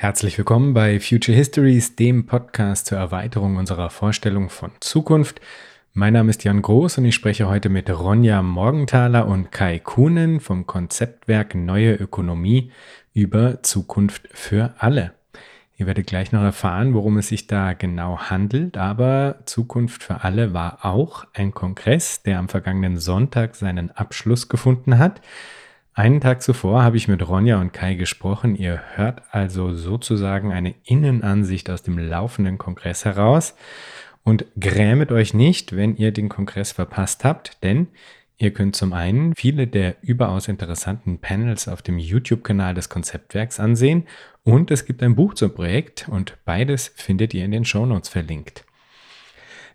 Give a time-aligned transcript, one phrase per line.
[0.00, 5.42] Herzlich willkommen bei Future Histories, dem Podcast zur Erweiterung unserer Vorstellung von Zukunft.
[5.92, 10.40] Mein Name ist Jan Groß und ich spreche heute mit Ronja Morgenthaler und Kai Kuhnen
[10.40, 12.72] vom Konzeptwerk Neue Ökonomie
[13.12, 15.12] über Zukunft für alle.
[15.76, 20.54] Ihr werdet gleich noch erfahren, worum es sich da genau handelt, aber Zukunft für alle
[20.54, 25.20] war auch ein Kongress, der am vergangenen Sonntag seinen Abschluss gefunden hat.
[25.92, 28.54] Einen Tag zuvor habe ich mit Ronja und Kai gesprochen.
[28.54, 33.54] Ihr hört also sozusagen eine Innenansicht aus dem laufenden Kongress heraus.
[34.22, 37.88] Und grämet euch nicht, wenn ihr den Kongress verpasst habt, denn
[38.36, 44.06] ihr könnt zum einen viele der überaus interessanten Panels auf dem YouTube-Kanal des Konzeptwerks ansehen
[44.44, 48.64] und es gibt ein Buch zum Projekt und beides findet ihr in den Shownotes verlinkt.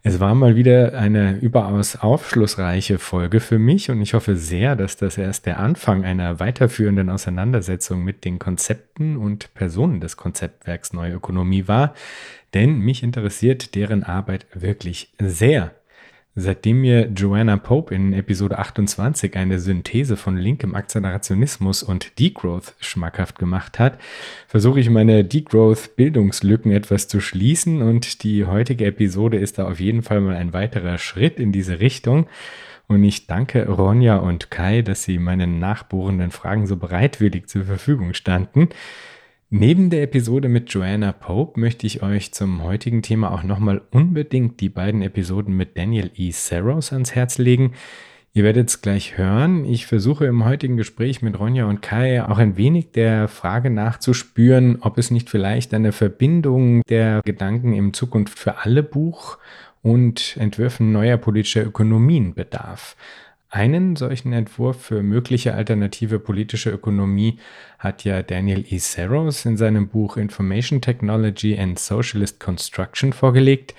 [0.08, 4.98] Es war mal wieder eine überaus aufschlussreiche Folge für mich und ich hoffe sehr, dass
[4.98, 11.14] das erst der Anfang einer weiterführenden Auseinandersetzung mit den Konzepten und Personen des Konzeptwerks Neue
[11.14, 11.96] Ökonomie war,
[12.54, 15.72] denn mich interessiert deren Arbeit wirklich sehr.
[16.38, 23.40] Seitdem mir Joanna Pope in Episode 28 eine Synthese von linkem Akzelerationismus und Degrowth schmackhaft
[23.40, 23.98] gemacht hat,
[24.46, 30.04] versuche ich meine Degrowth-Bildungslücken etwas zu schließen und die heutige Episode ist da auf jeden
[30.04, 32.28] Fall mal ein weiterer Schritt in diese Richtung.
[32.88, 38.14] Und ich danke Ronja und Kai, dass sie meinen nachbohrenden Fragen so bereitwillig zur Verfügung
[38.14, 38.68] standen.
[39.52, 44.60] Neben der Episode mit Joanna Pope möchte ich euch zum heutigen Thema auch nochmal unbedingt
[44.60, 46.32] die beiden Episoden mit Daniel E.
[46.32, 47.74] Saros ans Herz legen.
[48.34, 49.64] Ihr werdet es gleich hören.
[49.64, 54.80] Ich versuche im heutigen Gespräch mit Ronja und Kai auch ein wenig der Frage nachzuspüren,
[54.82, 59.38] ob es nicht vielleicht eine Verbindung der Gedanken im Zukunft für alle Buch
[59.84, 62.96] und Entwürfen neuer politischer Ökonomien bedarf.
[63.56, 67.40] Einen solchen Entwurf für mögliche alternative politische Ökonomie
[67.80, 68.80] hat ja Daniel E.
[68.80, 73.74] Saros in seinem Buch Information Technology and Socialist Construction vorgelegt.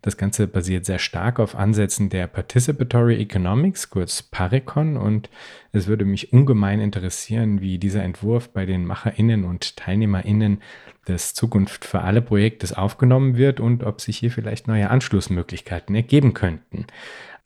[0.00, 5.28] Das Ganze basiert sehr stark auf Ansätzen der Participatory Economics, kurz PARECON, und
[5.72, 10.62] es würde mich ungemein interessieren, wie dieser Entwurf bei den MacherInnen und TeilnehmerInnen
[11.06, 16.32] des Zukunft für alle Projektes aufgenommen wird und ob sich hier vielleicht neue Anschlussmöglichkeiten ergeben
[16.32, 16.86] könnten.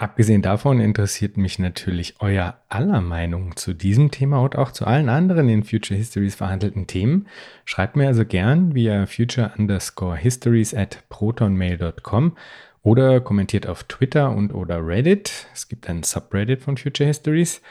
[0.02, 5.08] Abgesehen davon interessiert mich natürlich euer aller Meinung zu diesem Thema und auch zu allen
[5.08, 7.28] anderen in Future Histories verhandelten Themen.
[7.64, 12.36] Schreibt mir also gern via future underscore histories at protonmail.com
[12.82, 15.46] oder kommentiert auf Twitter und oder Reddit.
[15.54, 17.62] Es gibt ein Subreddit von Future Histories.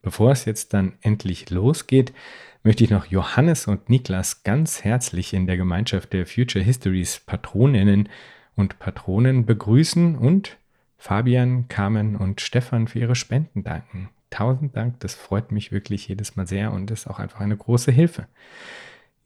[0.00, 2.14] Bevor es jetzt dann endlich losgeht,
[2.62, 8.08] möchte ich noch Johannes und Niklas ganz herzlich in der Gemeinschaft der Future Histories Patroninnen
[8.56, 10.56] und Patronen begrüßen und
[10.96, 14.10] Fabian, Carmen und Stefan für ihre Spenden danken.
[14.30, 17.92] Tausend Dank, das freut mich wirklich jedes Mal sehr und ist auch einfach eine große
[17.92, 18.26] Hilfe.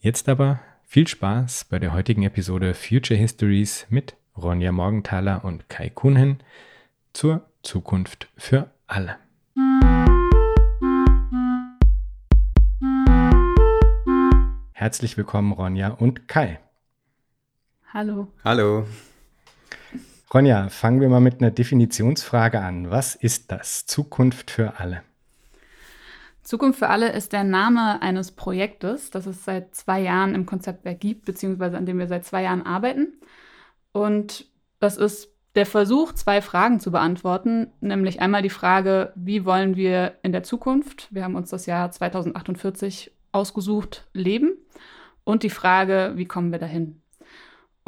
[0.01, 5.91] Jetzt aber viel Spaß bei der heutigen Episode Future Histories mit Ronja Morgenthaler und Kai
[5.91, 6.39] Kuhnhen
[7.13, 9.17] zur Zukunft für alle.
[14.73, 16.61] Herzlich willkommen, Ronja und Kai.
[17.93, 18.29] Hallo.
[18.45, 18.87] Hallo.
[20.33, 22.91] Ronja, fangen wir mal mit einer Definitionsfrage an.
[22.91, 23.87] Was ist das?
[23.87, 25.03] Zukunft für alle.
[26.43, 31.01] Zukunft für alle ist der Name eines Projektes, das es seit zwei Jahren im Konzeptwerk
[31.01, 33.15] gibt, beziehungsweise an dem wir seit zwei Jahren arbeiten.
[33.93, 34.47] Und
[34.81, 40.19] das ist der Versuch, zwei Fragen zu beantworten, nämlich einmal die Frage, wie wollen wir
[40.23, 44.59] in der Zukunft, wir haben uns das Jahr 2048 ausgesucht, leben
[45.25, 47.01] und die Frage, wie kommen wir dahin?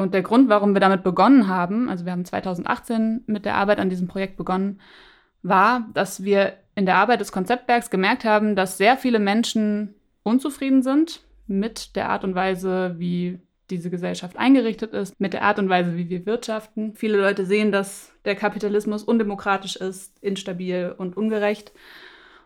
[0.00, 3.78] Und der Grund, warum wir damit begonnen haben, also wir haben 2018 mit der Arbeit
[3.78, 4.81] an diesem Projekt begonnen,
[5.43, 10.83] war, dass wir in der Arbeit des Konzeptwerks gemerkt haben, dass sehr viele Menschen unzufrieden
[10.83, 15.69] sind mit der Art und Weise, wie diese Gesellschaft eingerichtet ist, mit der Art und
[15.69, 16.94] Weise, wie wir wirtschaften.
[16.94, 21.72] Viele Leute sehen, dass der Kapitalismus undemokratisch ist, instabil und ungerecht.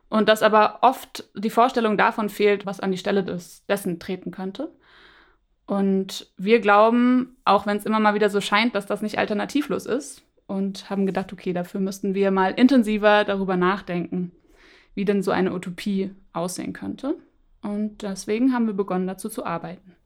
[0.09, 4.33] Und dass aber oft die Vorstellung davon fehlt, was an die Stelle des, dessen treten
[4.33, 4.73] könnte.
[5.67, 9.87] Und wir glauben, auch wenn es immer mal wieder so scheint, dass das nicht alternativlos
[9.87, 14.33] ist, und haben gedacht, okay, dafür müssten wir mal intensiver darüber nachdenken,
[14.95, 17.17] wie denn so eine Utopie aussehen könnte.
[17.63, 19.97] Und deswegen haben wir begonnen, dazu zu arbeiten.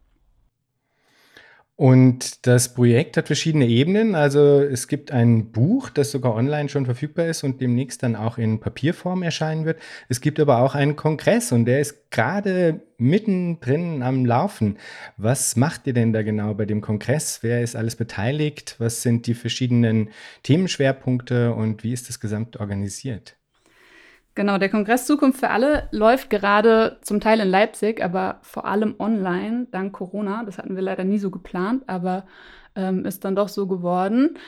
[1.80, 4.16] Und das Projekt hat verschiedene Ebenen.
[4.16, 8.36] Also es gibt ein Buch, das sogar online schon verfügbar ist und demnächst dann auch
[8.36, 9.78] in Papierform erscheinen wird.
[10.08, 14.76] Es gibt aber auch einen Kongress und der ist gerade mittendrin am Laufen.
[15.18, 17.44] Was macht ihr denn da genau bei dem Kongress?
[17.44, 18.74] Wer ist alles beteiligt?
[18.78, 20.10] Was sind die verschiedenen
[20.42, 23.36] Themenschwerpunkte und wie ist das gesamt organisiert?
[24.38, 28.94] Genau, der Kongress Zukunft für alle läuft gerade zum Teil in Leipzig, aber vor allem
[29.00, 30.44] online, dank Corona.
[30.44, 32.24] Das hatten wir leider nie so geplant, aber
[32.76, 34.38] ähm, ist dann doch so geworden.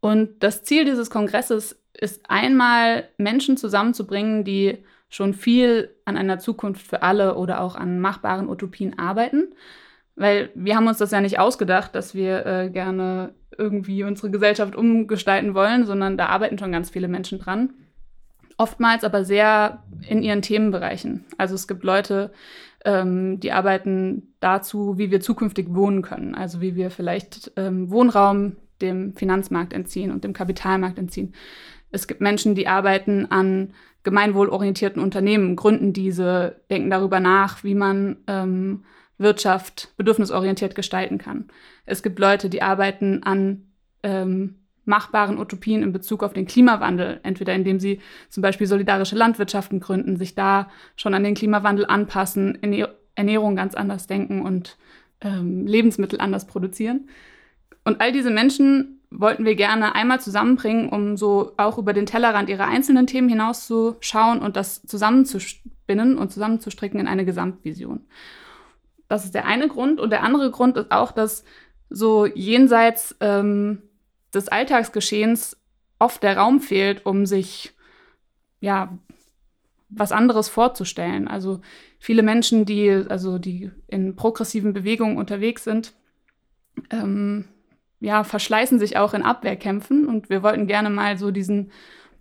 [0.00, 6.84] Und das Ziel dieses Kongresses ist einmal, Menschen zusammenzubringen, die schon viel an einer Zukunft
[6.84, 9.54] für alle oder auch an machbaren Utopien arbeiten.
[10.16, 14.74] Weil wir haben uns das ja nicht ausgedacht, dass wir äh, gerne irgendwie unsere Gesellschaft
[14.74, 17.72] umgestalten wollen, sondern da arbeiten schon ganz viele Menschen dran
[18.58, 21.24] oftmals aber sehr in ihren Themenbereichen.
[21.38, 22.32] Also es gibt Leute,
[22.84, 26.34] ähm, die arbeiten dazu, wie wir zukünftig wohnen können.
[26.34, 31.34] Also wie wir vielleicht ähm, Wohnraum dem Finanzmarkt entziehen und dem Kapitalmarkt entziehen.
[31.90, 33.72] Es gibt Menschen, die arbeiten an
[34.04, 38.84] gemeinwohlorientierten Unternehmen, gründen diese, denken darüber nach, wie man ähm,
[39.18, 41.48] Wirtschaft bedürfnisorientiert gestalten kann.
[41.84, 43.72] Es gibt Leute, die arbeiten an
[44.02, 44.57] ähm,
[44.88, 50.16] machbaren Utopien in Bezug auf den Klimawandel, entweder indem sie zum Beispiel solidarische Landwirtschaften gründen,
[50.16, 52.58] sich da schon an den Klimawandel anpassen,
[53.14, 54.76] Ernährung ganz anders denken und
[55.20, 57.08] ähm, Lebensmittel anders produzieren.
[57.84, 62.48] Und all diese Menschen wollten wir gerne einmal zusammenbringen, um so auch über den Tellerrand
[62.48, 68.06] ihrer einzelnen Themen hinauszuschauen und das zusammenzuspinnen und zusammenzustricken in eine Gesamtvision.
[69.08, 70.00] Das ist der eine Grund.
[70.00, 71.44] Und der andere Grund ist auch, dass
[71.88, 73.82] so jenseits ähm,
[74.34, 75.56] des Alltagsgeschehens
[75.98, 77.74] oft der Raum fehlt, um sich
[78.60, 78.96] ja
[79.88, 81.28] was anderes vorzustellen.
[81.28, 81.60] Also
[81.98, 85.94] viele Menschen, die also die in progressiven Bewegungen unterwegs sind,
[86.90, 87.46] ähm,
[88.00, 91.72] ja verschleißen sich auch in Abwehrkämpfen und wir wollten gerne mal so diesen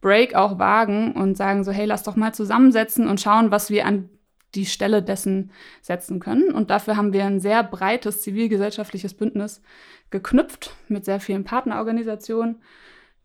[0.01, 3.86] Break auch wagen und sagen so hey lass doch mal zusammensetzen und schauen, was wir
[3.86, 4.09] an
[4.56, 5.52] die Stelle dessen
[5.82, 6.52] setzen können.
[6.52, 9.62] Und dafür haben wir ein sehr breites zivilgesellschaftliches Bündnis
[10.10, 12.62] geknüpft mit sehr vielen Partnerorganisationen.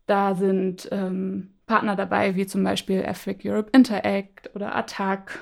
[0.05, 5.39] Da sind ähm, Partner dabei, wie zum Beispiel Afric Europe Interact oder ATTAC,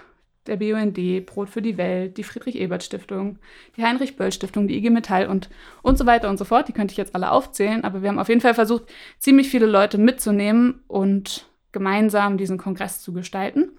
[0.48, 3.38] der BUND, Brot für die Welt, die Friedrich-Ebert-Stiftung,
[3.78, 5.50] die Heinrich-Böll-Stiftung, die IG Metall und,
[5.84, 6.68] und so weiter und so fort.
[6.68, 8.84] Die könnte ich jetzt alle aufzählen, aber wir haben auf jeden Fall versucht,
[9.20, 13.72] ziemlich viele Leute mitzunehmen und gemeinsam diesen Kongress zu gestalten.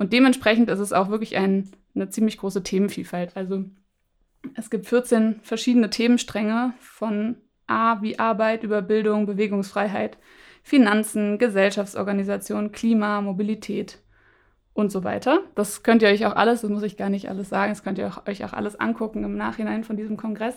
[0.00, 3.36] Und dementsprechend ist es auch wirklich ein, eine ziemlich große Themenvielfalt.
[3.36, 3.64] Also
[4.54, 7.36] es gibt 14 verschiedene Themenstränge von
[7.66, 10.16] A wie Arbeit über Bildung, Bewegungsfreiheit,
[10.62, 13.98] Finanzen, Gesellschaftsorganisation, Klima, Mobilität
[14.72, 15.40] und so weiter.
[15.54, 17.98] Das könnt ihr euch auch alles, das muss ich gar nicht alles sagen, das könnt
[17.98, 20.54] ihr euch auch alles angucken im Nachhinein von diesem Kongress.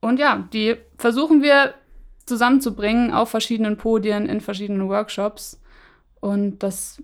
[0.00, 1.72] Und ja, die versuchen wir
[2.26, 5.62] zusammenzubringen auf verschiedenen Podien, in verschiedenen Workshops
[6.18, 7.00] und das,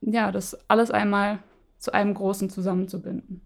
[0.00, 1.38] ja, das alles einmal
[1.78, 3.42] zu einem großen zusammenzubinden.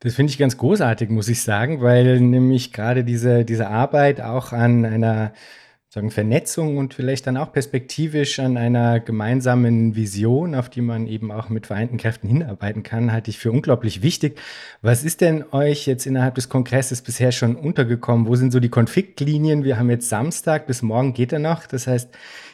[0.00, 4.52] Das finde ich ganz großartig, muss ich sagen, weil nämlich gerade diese, diese Arbeit auch
[4.52, 5.32] an einer
[5.96, 11.32] sagen, Vernetzung und vielleicht dann auch perspektivisch an einer gemeinsamen Vision, auf die man eben
[11.32, 14.38] auch mit vereinten Kräften hinarbeiten kann, halte ich für unglaublich wichtig.
[14.82, 18.26] Was ist denn euch jetzt innerhalb des Kongresses bisher schon untergekommen?
[18.26, 19.64] Wo sind so die Konfliktlinien?
[19.64, 21.66] Wir haben jetzt Samstag, bis morgen geht er noch.
[21.66, 22.10] Das heißt,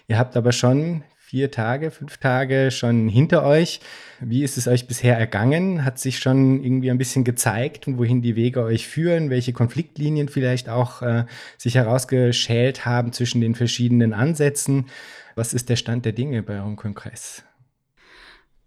[0.06, 1.02] ihr habt aber schon
[1.32, 3.80] vier Tage, fünf Tage schon hinter euch.
[4.20, 5.82] Wie ist es euch bisher ergangen?
[5.82, 9.30] Hat sich schon irgendwie ein bisschen gezeigt und wohin die Wege euch führen?
[9.30, 11.24] Welche Konfliktlinien vielleicht auch äh,
[11.56, 14.88] sich herausgeschält haben zwischen den verschiedenen Ansätzen?
[15.34, 17.42] Was ist der Stand der Dinge bei eurem Kongress?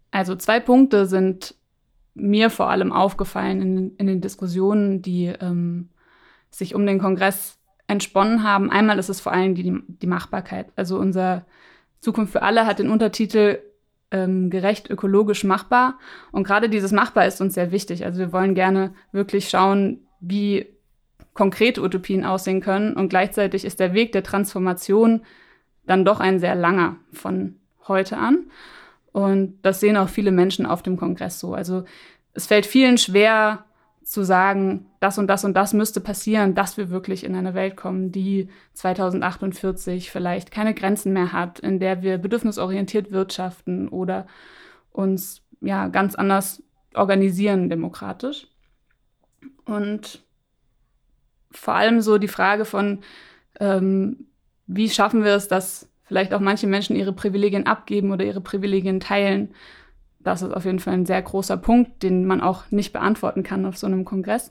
[0.10, 1.54] Also zwei Punkte sind
[2.16, 5.90] mir vor allem aufgefallen in, in den Diskussionen, die ähm,
[6.50, 8.72] sich um den Kongress entsponnen haben.
[8.72, 10.74] Einmal ist es vor allem die, die Machbarkeit.
[10.75, 11.46] Also unser
[12.06, 13.60] Zukunft für alle hat den Untertitel
[14.12, 15.98] ähm, gerecht ökologisch machbar.
[16.32, 18.06] Und gerade dieses machbar ist uns sehr wichtig.
[18.06, 20.68] Also wir wollen gerne wirklich schauen, wie
[21.34, 22.94] konkrete Utopien aussehen können.
[22.94, 25.24] Und gleichzeitig ist der Weg der Transformation
[25.88, 27.56] dann doch ein sehr langer von
[27.88, 28.52] heute an.
[29.12, 31.56] Und das sehen auch viele Menschen auf dem Kongress so.
[31.56, 31.86] Also
[32.34, 33.66] es fällt vielen schwer,
[34.06, 37.76] zu sagen, das und das und das müsste passieren, dass wir wirklich in eine Welt
[37.76, 44.28] kommen, die 2048 vielleicht keine Grenzen mehr hat, in der wir bedürfnisorientiert wirtschaften oder
[44.92, 46.62] uns ja ganz anders
[46.94, 48.48] organisieren demokratisch.
[49.66, 50.24] Und
[51.50, 53.00] vor allem so die Frage von,
[53.60, 54.28] ähm,
[54.68, 59.00] wie schaffen wir es, dass vielleicht auch manche Menschen ihre Privilegien abgeben oder ihre Privilegien
[59.00, 59.56] teilen
[60.25, 63.65] das ist auf jeden Fall ein sehr großer Punkt, den man auch nicht beantworten kann
[63.65, 64.50] auf so einem Kongress.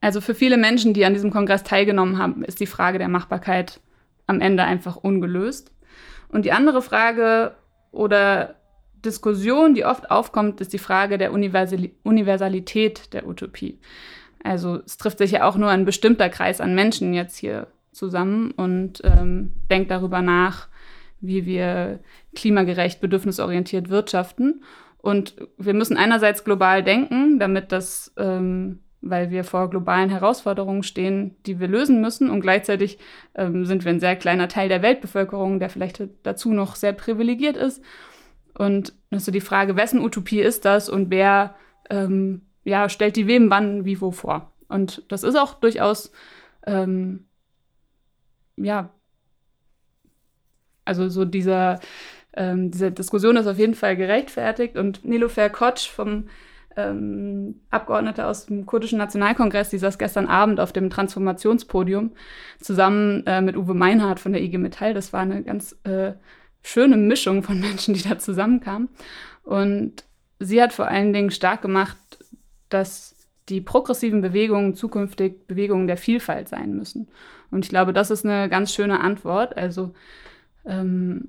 [0.00, 3.80] Also für viele Menschen, die an diesem Kongress teilgenommen haben, ist die Frage der Machbarkeit
[4.26, 5.72] am Ende einfach ungelöst.
[6.28, 7.54] Und die andere Frage
[7.90, 8.56] oder
[9.04, 13.78] Diskussion, die oft aufkommt, ist die Frage der Universalität der Utopie.
[14.44, 18.50] Also es trifft sich ja auch nur ein bestimmter Kreis an Menschen jetzt hier zusammen
[18.52, 20.68] und ähm, denkt darüber nach,
[21.20, 22.00] wie wir
[22.34, 24.62] klimagerecht, bedürfnisorientiert wirtschaften.
[24.98, 31.36] Und wir müssen einerseits global denken, damit das, ähm, weil wir vor globalen Herausforderungen stehen,
[31.46, 32.30] die wir lösen müssen.
[32.30, 32.98] Und gleichzeitig
[33.34, 37.56] ähm, sind wir ein sehr kleiner Teil der Weltbevölkerung, der vielleicht dazu noch sehr privilegiert
[37.56, 37.82] ist.
[38.54, 41.54] Und das ist so die Frage, wessen Utopie ist das und wer
[41.90, 44.52] ähm, ja, stellt die wem wann wie wo vor.
[44.68, 46.12] Und das ist auch durchaus,
[46.66, 47.24] ähm,
[48.56, 48.90] ja,
[50.88, 51.80] also so dieser,
[52.34, 54.76] ähm, diese Diskussion ist auf jeden Fall gerechtfertigt.
[54.76, 56.24] Und Nilofer Kotsch vom
[56.76, 62.12] ähm, Abgeordnete aus dem kurdischen Nationalkongress, die saß gestern Abend auf dem Transformationspodium
[62.60, 64.94] zusammen äh, mit Uwe Meinhardt von der IG Metall.
[64.94, 66.12] Das war eine ganz äh,
[66.62, 68.88] schöne Mischung von Menschen, die da zusammenkamen.
[69.42, 70.04] Und
[70.38, 71.96] sie hat vor allen Dingen stark gemacht,
[72.68, 73.14] dass
[73.48, 77.08] die progressiven Bewegungen zukünftig Bewegungen der Vielfalt sein müssen.
[77.50, 79.56] Und ich glaube, das ist eine ganz schöne Antwort.
[79.56, 79.94] Also
[80.68, 81.28] ähm,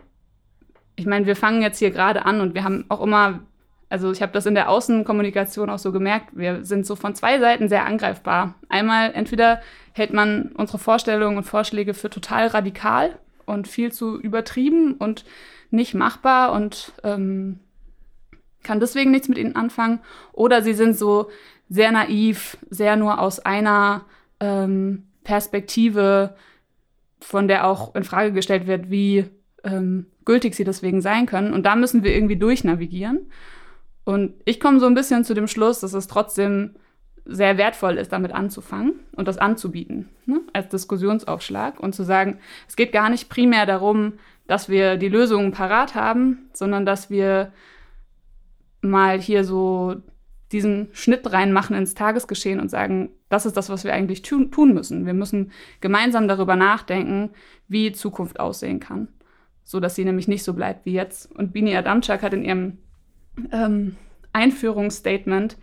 [0.95, 3.39] ich meine, wir fangen jetzt hier gerade an und wir haben auch immer,
[3.89, 7.39] also ich habe das in der Außenkommunikation auch so gemerkt, wir sind so von zwei
[7.39, 8.55] Seiten sehr angreifbar.
[8.67, 9.61] Einmal entweder
[9.93, 15.23] hält man unsere Vorstellungen und Vorschläge für total radikal und viel zu übertrieben und
[15.71, 17.59] nicht machbar und ähm,
[18.63, 19.99] kann deswegen nichts mit ihnen anfangen.
[20.33, 21.29] Oder sie sind so
[21.69, 24.05] sehr naiv, sehr nur aus einer
[24.39, 26.35] ähm, Perspektive,
[27.21, 29.25] von der auch in Frage gestellt wird, wie
[29.63, 31.53] ähm, gültig sie deswegen sein können.
[31.53, 33.31] Und da müssen wir irgendwie durchnavigieren.
[34.05, 36.75] Und ich komme so ein bisschen zu dem Schluss, dass es trotzdem
[37.25, 40.41] sehr wertvoll ist, damit anzufangen und das anzubieten, ne?
[40.53, 44.13] als Diskussionsaufschlag und zu sagen, es geht gar nicht primär darum,
[44.47, 47.51] dass wir die Lösungen parat haben, sondern dass wir
[48.81, 49.97] mal hier so
[50.51, 54.73] diesen Schnitt reinmachen ins Tagesgeschehen und sagen, das ist das, was wir eigentlich tun, tun
[54.73, 55.05] müssen.
[55.05, 55.51] Wir müssen
[55.81, 57.29] gemeinsam darüber nachdenken,
[57.67, 59.09] wie Zukunft aussehen kann,
[59.63, 61.31] so dass sie nämlich nicht so bleibt wie jetzt.
[61.31, 62.77] Und Bini Adamczak hat in ihrem
[63.51, 63.95] ähm,
[64.33, 65.57] Einführungsstatement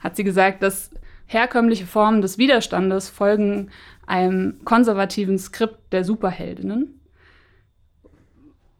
[0.00, 0.90] hat sie gesagt, dass
[1.26, 3.70] herkömmliche Formen des Widerstandes folgen
[4.06, 7.00] einem konservativen Skript der Superheldinnen,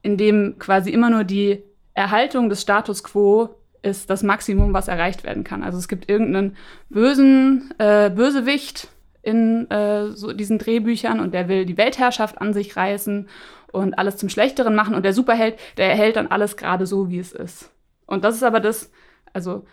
[0.03, 1.63] in dem quasi immer nur die
[1.95, 5.63] Erhaltung des Status quo ist das Maximum, was erreicht werden kann.
[5.63, 6.57] Also es gibt irgendeinen
[6.89, 8.89] bösen äh, Bösewicht
[9.23, 13.29] in äh, so diesen Drehbüchern und der will die Weltherrschaft an sich reißen
[13.73, 17.19] und alles zum Schlechteren machen und der Superheld, der erhält dann alles gerade so, wie
[17.19, 17.71] es ist.
[18.07, 18.91] Und das ist aber das,
[19.33, 19.65] also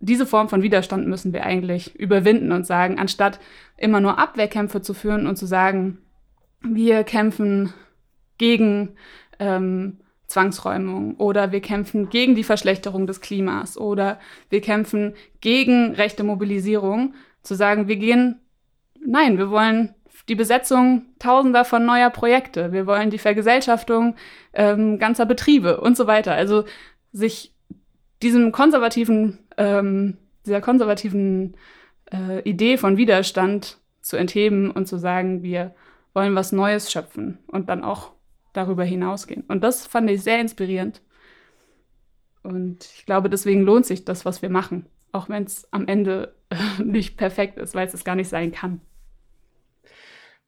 [0.00, 3.40] diese Form von Widerstand müssen wir eigentlich überwinden und sagen, anstatt
[3.76, 5.98] immer nur Abwehrkämpfe zu führen und zu sagen,
[6.62, 7.72] wir kämpfen
[8.38, 8.96] gegen
[9.38, 14.18] ähm, Zwangsräumung oder wir kämpfen gegen die Verschlechterung des Klimas oder
[14.50, 18.40] wir kämpfen gegen rechte Mobilisierung, zu sagen, wir gehen,
[19.04, 19.94] nein, wir wollen
[20.28, 24.16] die Besetzung tausender von neuer Projekte, wir wollen die Vergesellschaftung
[24.54, 26.32] ähm, ganzer Betriebe und so weiter.
[26.32, 26.64] Also
[27.12, 27.54] sich
[28.22, 30.16] diesem konservativen, ähm,
[30.46, 31.56] dieser konservativen
[32.10, 35.74] äh, Idee von Widerstand zu entheben und zu sagen, wir
[36.14, 38.13] wollen was Neues schöpfen und dann auch
[38.54, 39.44] darüber hinausgehen.
[39.48, 41.02] Und das fand ich sehr inspirierend.
[42.42, 46.34] Und ich glaube, deswegen lohnt sich das, was wir machen, auch wenn es am Ende
[46.82, 48.80] nicht perfekt ist, weil es es gar nicht sein kann.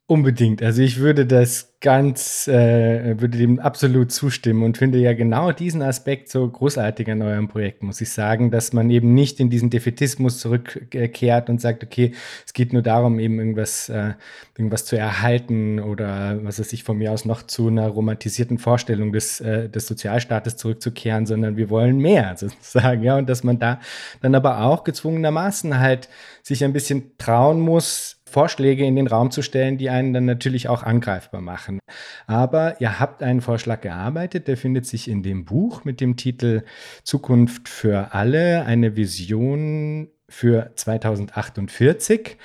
[0.09, 0.63] Unbedingt.
[0.63, 5.83] Also ich würde das ganz, äh, würde dem absolut zustimmen und finde ja genau diesen
[5.83, 9.69] Aspekt so großartig an eurem Projekt, muss ich sagen, dass man eben nicht in diesen
[9.69, 12.13] Defetismus zurückkehrt und sagt, okay,
[12.47, 14.15] es geht nur darum, eben irgendwas, äh,
[14.57, 19.13] irgendwas zu erhalten oder was weiß ich von mir aus noch zu einer romantisierten Vorstellung
[19.13, 23.81] des, äh, des Sozialstaates zurückzukehren, sondern wir wollen mehr sozusagen, ja, und dass man da
[24.23, 26.09] dann aber auch gezwungenermaßen halt
[26.45, 30.69] sich ein bisschen trauen muss, Vorschläge in den Raum zu stellen, die einen dann natürlich
[30.69, 31.79] auch angreifbar machen.
[32.27, 36.65] Aber ihr habt einen Vorschlag gearbeitet, der findet sich in dem Buch mit dem Titel
[37.05, 42.37] Zukunft für alle, eine Vision für 2048.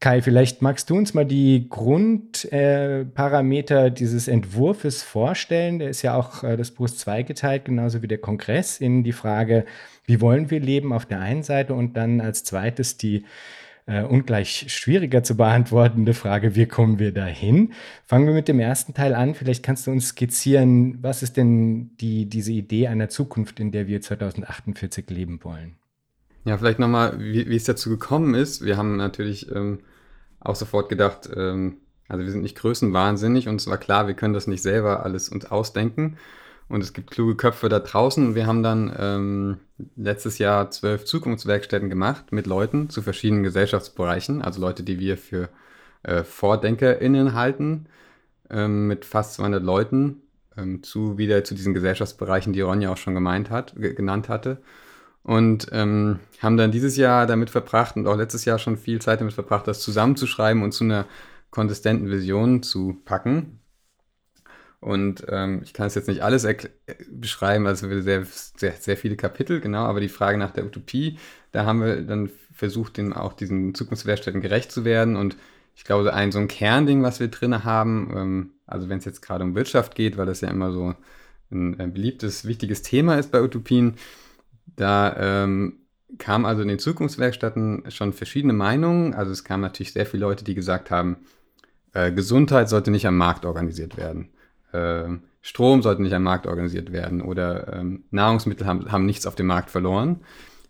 [0.00, 5.80] Kai, vielleicht magst du uns mal die Grundparameter äh, dieses Entwurfs vorstellen.
[5.80, 9.64] Der ist ja auch äh, das Buch zweigeteilt, genauso wie der Kongress, in die Frage,
[10.06, 13.24] wie wollen wir leben auf der einen Seite und dann als zweites die
[13.88, 17.72] äh, ungleich schwieriger zu beantwortende Frage, wie kommen wir dahin?
[18.04, 19.34] Fangen wir mit dem ersten Teil an.
[19.34, 23.86] Vielleicht kannst du uns skizzieren, was ist denn die, diese Idee einer Zukunft, in der
[23.86, 25.76] wir 2048 leben wollen?
[26.44, 28.62] Ja, vielleicht nochmal, wie, wie es dazu gekommen ist.
[28.64, 29.80] Wir haben natürlich ähm,
[30.38, 31.78] auch sofort gedacht, ähm,
[32.08, 35.28] also wir sind nicht größenwahnsinnig und es war klar, wir können das nicht selber alles
[35.30, 36.18] uns ausdenken.
[36.68, 38.34] Und es gibt kluge Köpfe da draußen.
[38.34, 39.56] Wir haben dann ähm,
[39.96, 45.48] letztes Jahr zwölf Zukunftswerkstätten gemacht mit Leuten zu verschiedenen Gesellschaftsbereichen, also Leute, die wir für
[46.02, 47.86] äh, VordenkerInnen halten,
[48.50, 50.22] ähm, mit fast 200 Leuten.
[50.58, 54.58] ähm, zu wieder zu diesen Gesellschaftsbereichen, die Ronja auch schon gemeint hat, genannt hatte.
[55.22, 59.20] Und ähm, haben dann dieses Jahr damit verbracht und auch letztes Jahr schon viel Zeit
[59.20, 61.06] damit verbracht, das zusammenzuschreiben und zu einer
[61.50, 63.57] konsistenten Vision zu packen.
[64.80, 66.46] Und ähm, ich kann es jetzt nicht alles
[67.10, 71.18] beschreiben, also sehr, sehr, sehr viele Kapitel, genau, aber die Frage nach der Utopie,
[71.50, 75.16] da haben wir dann versucht, dem auch diesen Zukunftswerkstätten gerecht zu werden.
[75.16, 75.36] Und
[75.74, 79.22] ich glaube, ein so ein Kernding, was wir drin haben, ähm, also wenn es jetzt
[79.22, 80.94] gerade um Wirtschaft geht, weil das ja immer so
[81.50, 83.94] ein, ein beliebtes, wichtiges Thema ist bei Utopien,
[84.76, 85.80] da ähm,
[86.18, 89.14] kam also in den Zukunftswerkstätten schon verschiedene Meinungen.
[89.14, 91.16] Also es kamen natürlich sehr viele Leute, die gesagt haben,
[91.92, 94.30] äh, Gesundheit sollte nicht am Markt organisiert werden.
[94.72, 99.34] Äh, Strom sollte nicht am Markt organisiert werden oder ähm, Nahrungsmittel haben, haben nichts auf
[99.34, 100.20] dem Markt verloren.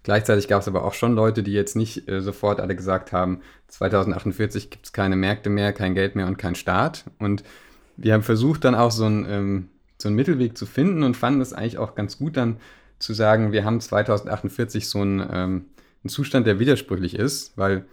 [0.02, 3.40] Gleichzeitig gab es aber auch schon Leute, die jetzt nicht äh, sofort alle gesagt haben,
[3.68, 7.04] 2048 gibt es keine Märkte mehr, kein Geld mehr und kein Staat.
[7.18, 7.42] Und
[7.96, 11.40] wir haben versucht dann auch so, ein, ähm, so einen Mittelweg zu finden und fanden
[11.40, 12.58] es eigentlich auch ganz gut dann
[12.98, 15.64] zu sagen, wir haben 2048 so einen, ähm,
[16.02, 17.84] einen Zustand, der widersprüchlich ist, weil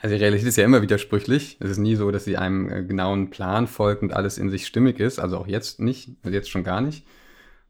[0.00, 1.56] also die Realität ist ja immer widersprüchlich.
[1.60, 4.66] Es ist nie so, dass sie einem äh, genauen Plan folgt und alles in sich
[4.66, 5.18] stimmig ist.
[5.18, 7.06] Also auch jetzt nicht, also jetzt schon gar nicht.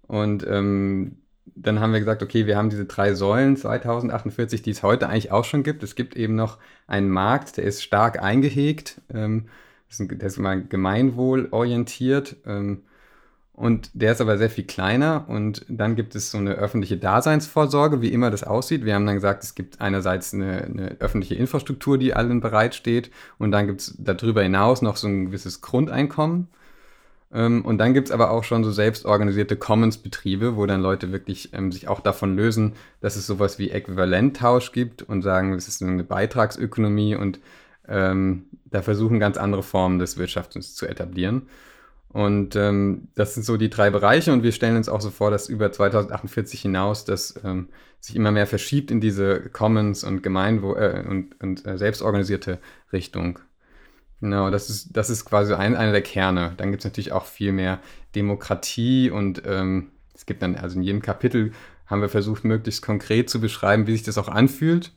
[0.03, 1.19] Und ähm,
[1.55, 5.33] dann haben wir gesagt, okay, wir haben diese drei Säulen 2048, die es heute eigentlich
[5.33, 5.83] auch schon gibt.
[5.83, 9.49] Es gibt eben noch einen Markt, der ist stark eingehegt, ähm,
[9.99, 10.37] der ist
[10.69, 12.37] gemeinwohlorientiert.
[12.47, 12.83] Ähm,
[13.59, 15.25] und der ist aber sehr viel kleiner.
[15.27, 18.85] Und dann gibt es so eine öffentliche Daseinsvorsorge, wie immer das aussieht.
[18.85, 23.11] Wir haben dann gesagt, es gibt einerseits eine, eine öffentliche Infrastruktur, die allen bereitsteht.
[23.37, 26.47] Und dann gibt es darüber hinaus noch so ein gewisses Grundeinkommen.
[27.33, 31.53] Ähm, und dann gibt es aber auch schon so selbstorganisierte Commons-Betriebe, wo dann Leute wirklich
[31.53, 35.83] ähm, sich auch davon lösen, dass es sowas wie Äquivalenttausch gibt und sagen, es ist
[35.83, 37.41] eine Beitragsökonomie und
[37.89, 41.49] ähm, da versuchen ganz andere Formen des Wirtschaftens zu etablieren.
[42.11, 45.31] Und ähm, das sind so die drei Bereiche und wir stellen uns auch so vor,
[45.31, 47.69] dass über 2048 hinaus das ähm,
[48.01, 52.59] sich immer mehr verschiebt in diese Commons und Gemeinwo äh, und, und äh, selbstorganisierte
[52.93, 53.41] Richtung.
[54.21, 56.55] Genau, das ist, das ist quasi ein, einer der Kerne.
[56.57, 57.79] Dann gibt es natürlich auch viel mehr
[58.15, 61.53] Demokratie und ähm, es gibt dann, also in jedem Kapitel
[61.87, 64.93] haben wir versucht, möglichst konkret zu beschreiben, wie sich das auch anfühlt.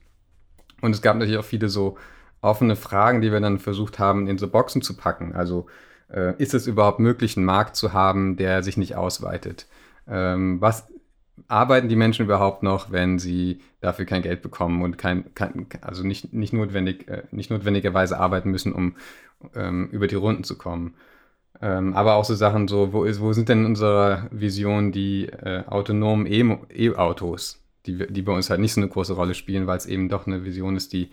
[0.81, 1.97] Und es gab natürlich auch viele so
[2.41, 5.33] offene Fragen, die wir dann versucht haben, in so Boxen zu packen.
[5.33, 5.67] Also
[6.13, 9.67] äh, ist es überhaupt möglich, einen Markt zu haben, der sich nicht ausweitet?
[10.07, 10.87] Ähm, was
[11.47, 16.03] arbeiten die Menschen überhaupt noch, wenn sie dafür kein Geld bekommen und kein, kein also
[16.03, 18.95] nicht, nicht, notwendig, äh, nicht notwendigerweise arbeiten müssen, um
[19.55, 20.95] ähm, über die Runden zu kommen?
[21.61, 25.25] Ähm, aber auch so Sachen so, wo, ist, wo sind denn in unserer Vision die
[25.27, 29.77] äh, autonomen E-Autos, die, die bei uns halt nicht so eine große Rolle spielen, weil
[29.77, 31.11] es eben doch eine Vision ist, die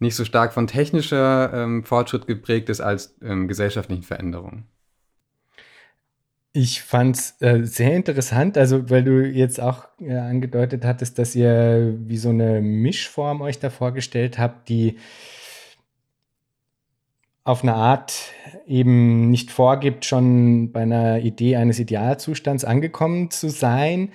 [0.00, 4.66] nicht so stark von technischer ähm, Fortschritt geprägt ist als ähm, gesellschaftlichen Veränderungen.
[6.52, 11.36] Ich fand es äh, sehr interessant, also weil du jetzt auch äh, angedeutet hattest, dass
[11.36, 14.96] ihr wie so eine Mischform euch da vorgestellt habt, die
[17.44, 18.14] auf eine Art
[18.66, 24.10] eben nicht vorgibt, schon bei einer Idee eines Idealzustands angekommen zu sein,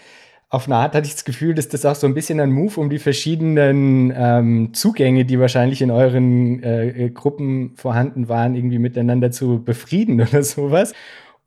[0.49, 2.79] auf eine Art hatte ich das Gefühl, dass das auch so ein bisschen ein Move
[2.79, 8.79] um die verschiedenen ähm, Zugänge, die wahrscheinlich in euren äh, äh Gruppen vorhanden waren, irgendwie
[8.79, 10.93] miteinander zu befrieden oder sowas.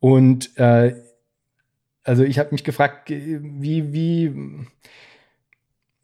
[0.01, 0.95] Und äh,
[2.05, 4.35] also ich habe mich gefragt, wie, wie,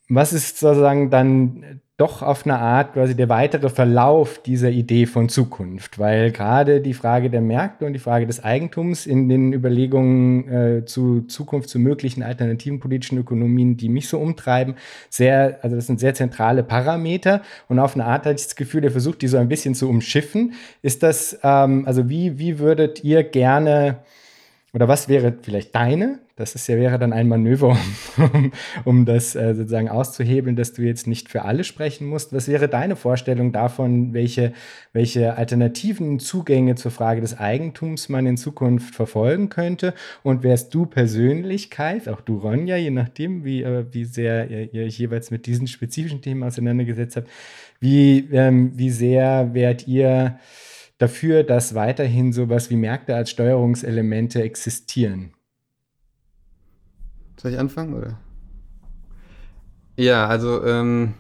[0.08, 5.28] was ist sozusagen dann doch auf eine Art quasi der weitere Verlauf dieser Idee von
[5.28, 10.48] Zukunft, weil gerade die Frage der Märkte und die Frage des Eigentums in den Überlegungen
[10.48, 14.74] äh, zu Zukunft, zu möglichen alternativen politischen Ökonomien, die mich so umtreiben,
[15.08, 18.80] sehr, also das sind sehr zentrale Parameter und auf eine Art hatte ich das Gefühl,
[18.80, 20.54] der versucht, die so ein bisschen zu umschiffen.
[20.82, 23.98] Ist das, ähm, also wie, wie würdet ihr gerne
[24.72, 26.18] oder was wäre vielleicht deine?
[26.36, 27.78] Das ist ja, wäre dann ein Manöver,
[28.16, 28.52] um,
[28.84, 32.32] um das äh, sozusagen auszuhebeln, dass du jetzt nicht für alle sprechen musst.
[32.32, 34.52] Was wäre deine Vorstellung davon, welche,
[34.92, 39.94] welche alternativen Zugänge zur Frage des Eigentums man in Zukunft verfolgen könnte?
[40.24, 44.86] Und wärst du Persönlichkeit, auch du Ronja, je nachdem, wie, äh, wie sehr ihr, ihr
[44.86, 47.28] euch jeweils mit diesen spezifischen Themen auseinandergesetzt habt,
[47.78, 50.40] wie, ähm, wie sehr wärt ihr
[50.98, 55.32] dafür, dass weiterhin sowas wie Märkte als Steuerungselemente existieren.
[57.44, 58.18] Soll ich anfangen oder?
[59.96, 61.12] Ja, also ähm,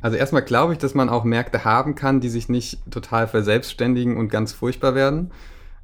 [0.00, 4.16] also erstmal glaube ich, dass man auch Märkte haben kann, die sich nicht total verselbstständigen
[4.16, 5.30] und ganz furchtbar werden.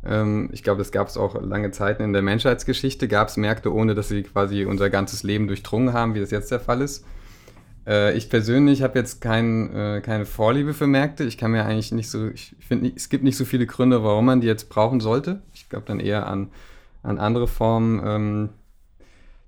[0.04, 3.06] Ähm, ich glaube, das gab es auch lange Zeiten in der Menschheitsgeschichte.
[3.06, 6.50] Gab es Märkte, ohne dass sie quasi unser ganzes Leben durchdrungen haben, wie das jetzt
[6.50, 7.04] der Fall ist.
[7.86, 11.22] Äh, ich persönlich habe jetzt kein, äh, keine Vorliebe für Märkte.
[11.22, 14.24] Ich kann mir eigentlich nicht so, ich finde, es gibt nicht so viele Gründe, warum
[14.24, 15.40] man die jetzt brauchen sollte.
[15.52, 16.50] Ich glaube dann eher an
[17.04, 18.48] an andere Formen ähm,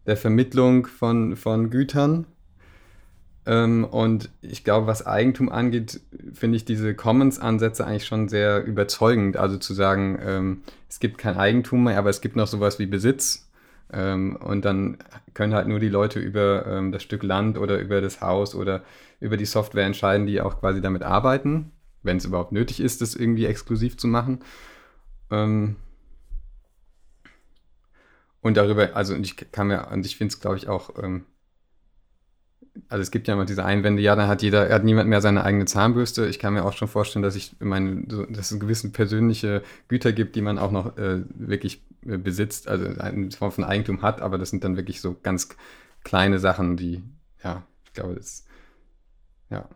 [0.06, 2.26] der Vermittlung von, von Gütern.
[3.46, 6.00] Ähm, und ich glaube, was Eigentum angeht,
[6.32, 9.36] finde ich diese Commons-Ansätze eigentlich schon sehr überzeugend.
[9.36, 12.86] Also zu sagen, ähm, es gibt kein Eigentum mehr, aber es gibt noch sowas wie
[12.86, 13.48] Besitz.
[13.92, 14.98] Ähm, und dann
[15.32, 18.82] können halt nur die Leute über ähm, das Stück Land oder über das Haus oder
[19.20, 21.70] über die Software entscheiden, die auch quasi damit arbeiten,
[22.02, 24.40] wenn es überhaupt nötig ist, das irgendwie exklusiv zu machen.
[25.30, 25.76] Ähm,
[28.46, 31.26] und darüber, also ich kann mir, und ich finde es, glaube ich, auch, ähm,
[32.88, 35.42] also es gibt ja immer diese Einwände, ja, dann hat jeder, hat niemand mehr seine
[35.42, 36.26] eigene Zahnbürste.
[36.26, 40.36] Ich kann mir auch schon vorstellen, dass ich meine, dass es gewisse persönliche Güter gibt,
[40.36, 44.38] die man auch noch äh, wirklich äh, besitzt, also eine Form von Eigentum hat, aber
[44.38, 45.48] das sind dann wirklich so ganz
[46.04, 47.02] kleine Sachen, die,
[47.42, 48.46] ja, ich glaube, das,
[49.50, 49.68] ja.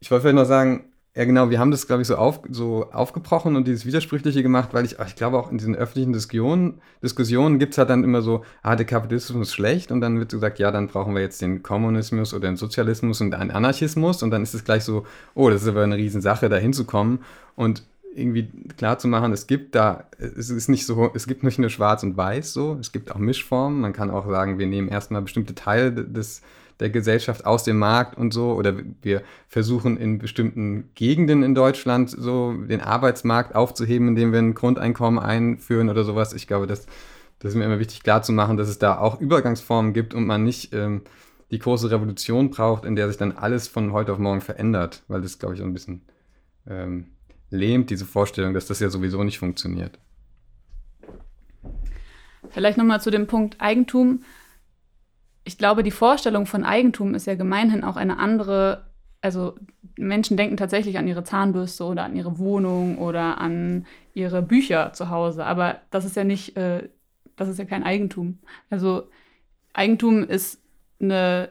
[0.00, 0.87] Ich wollte vielleicht noch sagen,
[1.18, 4.68] ja, genau, wir haben das, glaube ich, so, auf, so aufgebrochen und dieses Widersprüchliche gemacht,
[4.70, 8.22] weil ich, ich glaube auch in diesen öffentlichen Diskussionen, Diskussionen gibt es halt dann immer
[8.22, 11.42] so, ah, der Kapitalismus ist schlecht und dann wird gesagt, ja, dann brauchen wir jetzt
[11.42, 15.50] den Kommunismus oder den Sozialismus und einen Anarchismus und dann ist es gleich so, oh,
[15.50, 17.18] das ist aber eine Riesensache, da hinzukommen
[17.56, 17.82] und
[18.14, 21.70] irgendwie klar zu machen, es gibt da, es ist nicht so, es gibt nicht nur
[21.70, 25.22] schwarz und weiß so, es gibt auch Mischformen, man kann auch sagen, wir nehmen erstmal
[25.22, 26.42] bestimmte Teile des
[26.80, 28.52] der Gesellschaft aus dem Markt und so.
[28.52, 34.54] Oder wir versuchen in bestimmten Gegenden in Deutschland so den Arbeitsmarkt aufzuheben, indem wir ein
[34.54, 36.32] Grundeinkommen einführen oder sowas.
[36.32, 36.86] Ich glaube, das,
[37.38, 40.26] das ist mir immer wichtig klar zu machen, dass es da auch Übergangsformen gibt und
[40.26, 41.02] man nicht ähm,
[41.50, 45.22] die große Revolution braucht, in der sich dann alles von heute auf morgen verändert, weil
[45.22, 46.02] das, glaube ich, ein bisschen
[46.66, 47.06] ähm,
[47.50, 49.98] lähmt, diese Vorstellung, dass das ja sowieso nicht funktioniert.
[52.50, 54.22] Vielleicht nochmal zu dem Punkt Eigentum
[55.48, 58.84] ich glaube, die Vorstellung von Eigentum ist ja gemeinhin auch eine andere.
[59.22, 59.54] Also
[59.96, 65.08] Menschen denken tatsächlich an ihre Zahnbürste oder an ihre Wohnung oder an ihre Bücher zu
[65.08, 65.46] Hause.
[65.46, 66.90] Aber das ist ja nicht, äh,
[67.36, 68.40] das ist ja kein Eigentum.
[68.68, 69.08] Also
[69.72, 70.60] Eigentum ist
[71.00, 71.48] eine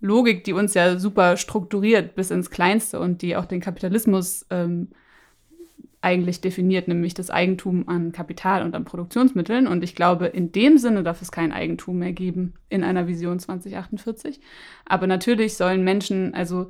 [0.00, 4.88] Logik, die uns ja super strukturiert bis ins Kleinste und die auch den Kapitalismus ähm,
[6.06, 9.66] eigentlich definiert, nämlich das Eigentum an Kapital und an Produktionsmitteln.
[9.66, 13.40] Und ich glaube, in dem Sinne darf es kein Eigentum mehr geben in einer Vision
[13.40, 14.40] 2048.
[14.84, 16.68] Aber natürlich sollen Menschen, also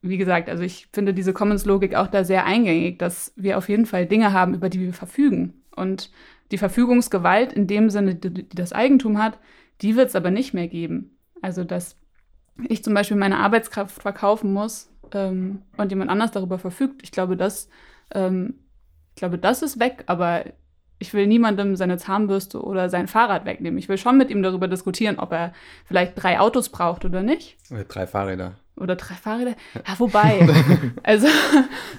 [0.00, 3.84] wie gesagt, also ich finde diese Commons-Logik auch da sehr eingängig, dass wir auf jeden
[3.84, 5.54] Fall Dinge haben, über die wir verfügen.
[5.74, 6.12] Und
[6.52, 9.40] die Verfügungsgewalt in dem Sinne, die, das Eigentum hat,
[9.80, 11.16] die wird es aber nicht mehr geben.
[11.42, 11.96] Also dass
[12.68, 17.36] ich zum Beispiel meine Arbeitskraft verkaufen muss ähm, und jemand anders darüber verfügt, ich glaube,
[17.36, 17.68] das
[18.14, 18.54] ähm,
[19.14, 20.44] ich glaube, das ist weg, aber
[21.00, 23.78] ich will niemandem seine Zahnbürste oder sein Fahrrad wegnehmen.
[23.78, 25.52] Ich will schon mit ihm darüber diskutieren, ob er
[25.86, 27.56] vielleicht drei Autos braucht oder nicht.
[27.70, 28.56] Oder drei Fahrräder.
[28.76, 29.54] Oder drei Fahrräder.
[29.74, 30.46] Ja, wobei.
[31.02, 31.26] also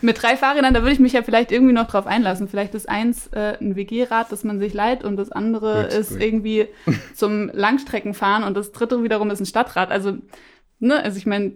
[0.02, 2.47] mit drei Fahrrädern, da würde ich mich ja vielleicht irgendwie noch drauf einlassen.
[2.47, 6.10] Vielleicht ist eins äh, ein WG-Rad, das man sich leiht und das andere gut, ist
[6.12, 6.21] gut.
[6.21, 6.67] irgendwie
[7.15, 9.89] zum Langstreckenfahren und das dritte wiederum ist ein Stadtrad.
[9.89, 10.17] Also,
[10.80, 11.54] ne, also ich meine,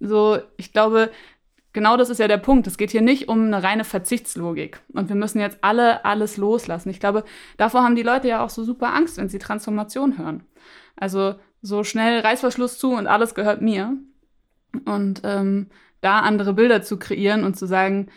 [0.00, 1.10] so, ich glaube,
[1.72, 2.66] genau das ist ja der Punkt.
[2.66, 4.80] Es geht hier nicht um eine reine Verzichtslogik.
[4.92, 6.90] Und wir müssen jetzt alle alles loslassen.
[6.90, 7.24] Ich glaube,
[7.56, 10.44] davor haben die Leute ja auch so super Angst, wenn sie Transformation hören.
[10.96, 13.96] Also so schnell Reißverschluss zu und alles gehört mir.
[14.84, 15.66] Und ähm,
[16.00, 18.08] da andere Bilder zu kreieren und zu sagen,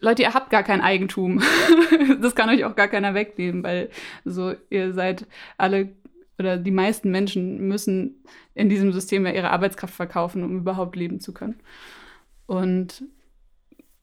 [0.00, 1.42] Leute, ihr habt gar kein Eigentum.
[2.20, 3.90] das kann euch auch gar keiner wegnehmen, weil
[4.24, 5.26] so ihr seid
[5.58, 5.90] alle
[6.38, 11.20] oder die meisten Menschen müssen in diesem System ja ihre Arbeitskraft verkaufen, um überhaupt leben
[11.20, 11.60] zu können.
[12.46, 13.04] Und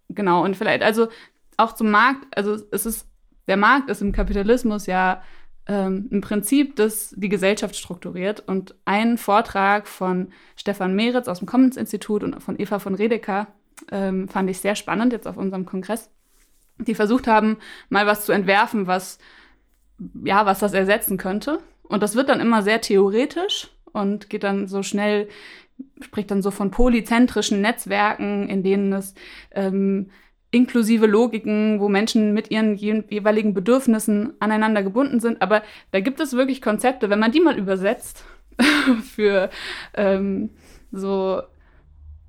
[0.10, 1.10] genau, und vielleicht, also
[1.58, 3.08] auch zum Markt, also es ist,
[3.48, 5.22] der Markt ist im Kapitalismus ja
[5.68, 8.44] ähm, ein Prinzip, das die Gesellschaft strukturiert.
[8.48, 13.48] Und ein Vortrag von Stefan Meritz aus dem Commons Institut und von Eva von Redeker
[13.92, 16.10] ähm, fand ich sehr spannend jetzt auf unserem Kongress,
[16.78, 17.58] die versucht haben,
[17.90, 19.20] mal was zu entwerfen, was,
[20.24, 21.60] ja, was das ersetzen könnte.
[21.84, 25.28] Und das wird dann immer sehr theoretisch und geht dann so schnell
[26.02, 29.14] spricht dann so von polyzentrischen Netzwerken, in denen es
[29.52, 30.10] ähm,
[30.52, 35.42] inklusive Logiken, wo Menschen mit ihren jeweiligen Bedürfnissen aneinander gebunden sind.
[35.42, 38.26] Aber da gibt es wirklich Konzepte, wenn man die mal übersetzt
[39.16, 39.50] für
[39.94, 40.50] ähm,
[40.92, 41.42] so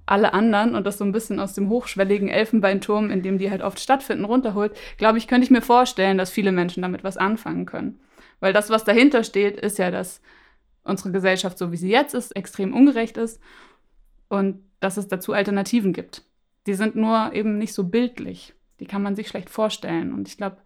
[0.06, 3.62] alle anderen und das so ein bisschen aus dem hochschwelligen Elfenbeinturm, in dem die halt
[3.62, 7.66] oft stattfinden, runterholt, glaube ich, könnte ich mir vorstellen, dass viele Menschen damit was anfangen
[7.66, 8.00] können.
[8.40, 10.20] Weil das, was dahinter steht, ist ja, dass
[10.84, 13.40] unsere Gesellschaft, so wie sie jetzt ist, extrem ungerecht ist
[14.28, 16.24] und dass es dazu Alternativen gibt.
[16.66, 18.54] Die sind nur eben nicht so bildlich.
[18.80, 20.12] Die kann man sich schlecht vorstellen.
[20.12, 20.56] Und ich glaube,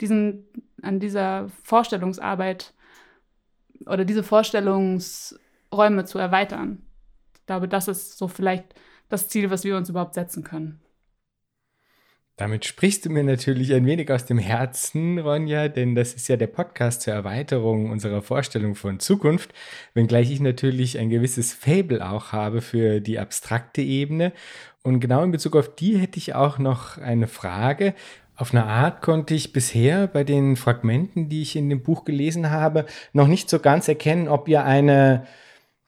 [0.00, 0.46] diesen,
[0.82, 2.74] an dieser Vorstellungsarbeit
[3.86, 6.82] oder diese Vorstellungsräume zu erweitern,
[7.34, 8.74] ich glaube, das ist so vielleicht
[9.08, 10.80] das Ziel, was wir uns überhaupt setzen können.
[12.36, 16.36] Damit sprichst du mir natürlich ein wenig aus dem Herzen, Ronja, denn das ist ja
[16.38, 19.52] der Podcast zur Erweiterung unserer Vorstellung von Zukunft,
[19.92, 24.32] wenngleich ich natürlich ein gewisses Fable auch habe für die abstrakte Ebene.
[24.82, 27.94] Und genau in Bezug auf die hätte ich auch noch eine Frage.
[28.34, 32.50] Auf eine Art konnte ich bisher bei den Fragmenten, die ich in dem Buch gelesen
[32.50, 35.26] habe, noch nicht so ganz erkennen, ob ihr eine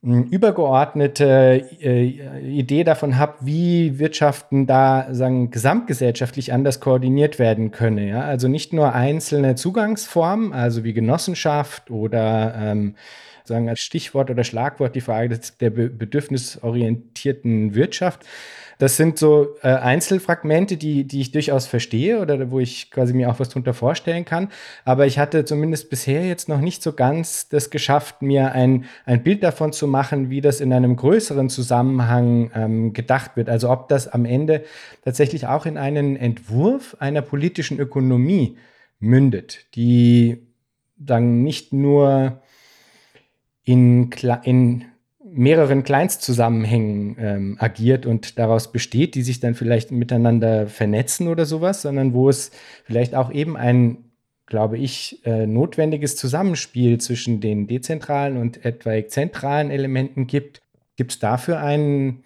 [0.04, 2.06] übergeordnete äh,
[2.40, 8.08] Idee davon habe, wie Wirtschaften da sagen, gesamtgesellschaftlich anders koordiniert werden könne.
[8.08, 8.22] Ja?
[8.22, 12.96] Also nicht nur einzelne Zugangsformen, also wie Genossenschaft oder ähm,
[13.44, 18.24] sagen als Stichwort oder Schlagwort die Frage der bedürfnisorientierten Wirtschaft,
[18.78, 23.30] das sind so äh, Einzelfragmente, die, die ich durchaus verstehe oder wo ich quasi mir
[23.30, 24.48] auch was drunter vorstellen kann.
[24.84, 29.22] Aber ich hatte zumindest bisher jetzt noch nicht so ganz das geschafft, mir ein, ein
[29.22, 33.48] Bild davon zu machen, wie das in einem größeren Zusammenhang ähm, gedacht wird.
[33.48, 34.64] Also ob das am Ende
[35.04, 38.58] tatsächlich auch in einen Entwurf einer politischen Ökonomie
[38.98, 40.46] mündet, die
[40.96, 42.40] dann nicht nur
[43.64, 44.10] in,
[44.44, 44.84] in
[45.24, 51.82] mehreren Kleinstzusammenhängen ähm, agiert und daraus besteht, die sich dann vielleicht miteinander vernetzen oder sowas,
[51.82, 52.52] sondern wo es
[52.84, 54.04] vielleicht auch eben ein,
[54.46, 60.62] glaube ich, äh, notwendiges Zusammenspiel zwischen den dezentralen und etwaig zentralen Elementen gibt.
[60.96, 62.22] Gibt es dafür einen,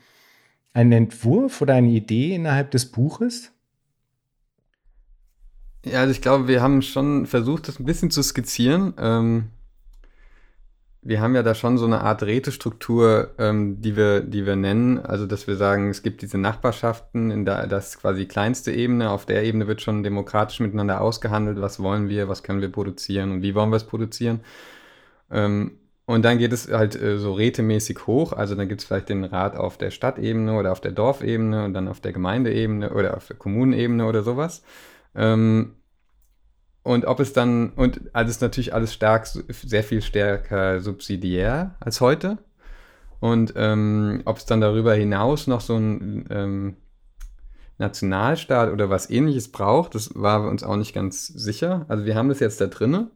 [0.75, 3.53] einen Entwurf oder eine Idee innerhalb des Buches?
[5.87, 8.93] Ja, also ich glaube, wir haben schon versucht, das ein bisschen zu skizzieren.
[8.99, 9.45] Ähm
[11.03, 14.99] wir haben ja da schon so eine Art Rätestruktur, ähm, die, wir, die wir nennen.
[14.99, 18.73] Also, dass wir sagen, es gibt diese Nachbarschaften, in der, das ist quasi die kleinste
[18.73, 19.11] Ebene.
[19.11, 23.33] Auf der Ebene wird schon demokratisch miteinander ausgehandelt, was wollen wir, was können wir produzieren
[23.33, 24.41] und wie wollen wir es produzieren.
[25.31, 28.33] Ähm, und dann geht es halt äh, so rätemäßig hoch.
[28.33, 31.75] Also dann gibt es vielleicht den Rat auf der Stadtebene oder auf der Dorfebene und
[31.75, 34.63] dann auf der Gemeindeebene oder auf der Kommunenebene oder sowas.
[35.15, 35.75] Ähm,
[36.89, 42.01] und ob es dann, und also ist natürlich alles stark, sehr viel stärker subsidiär als
[42.01, 42.39] heute.
[43.21, 46.77] Und ähm, ob es dann darüber hinaus noch so ein ähm,
[47.77, 51.85] Nationalstaat oder was ähnliches braucht, das war uns auch nicht ganz sicher.
[51.89, 53.11] Also wir haben das jetzt da drinne,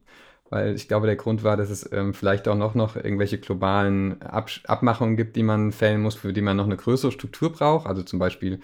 [0.51, 4.21] weil ich glaube, der Grund war, dass es ähm, vielleicht auch noch, noch irgendwelche globalen
[4.21, 7.87] Ab Abmachungen gibt, die man fällen muss, für die man noch eine größere Struktur braucht.
[7.87, 8.61] Also zum Beispiel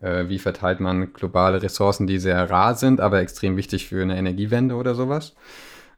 [0.00, 4.16] äh, wie verteilt man globale Ressourcen, die sehr rar sind, aber extrem wichtig für eine
[4.16, 5.34] Energiewende oder sowas.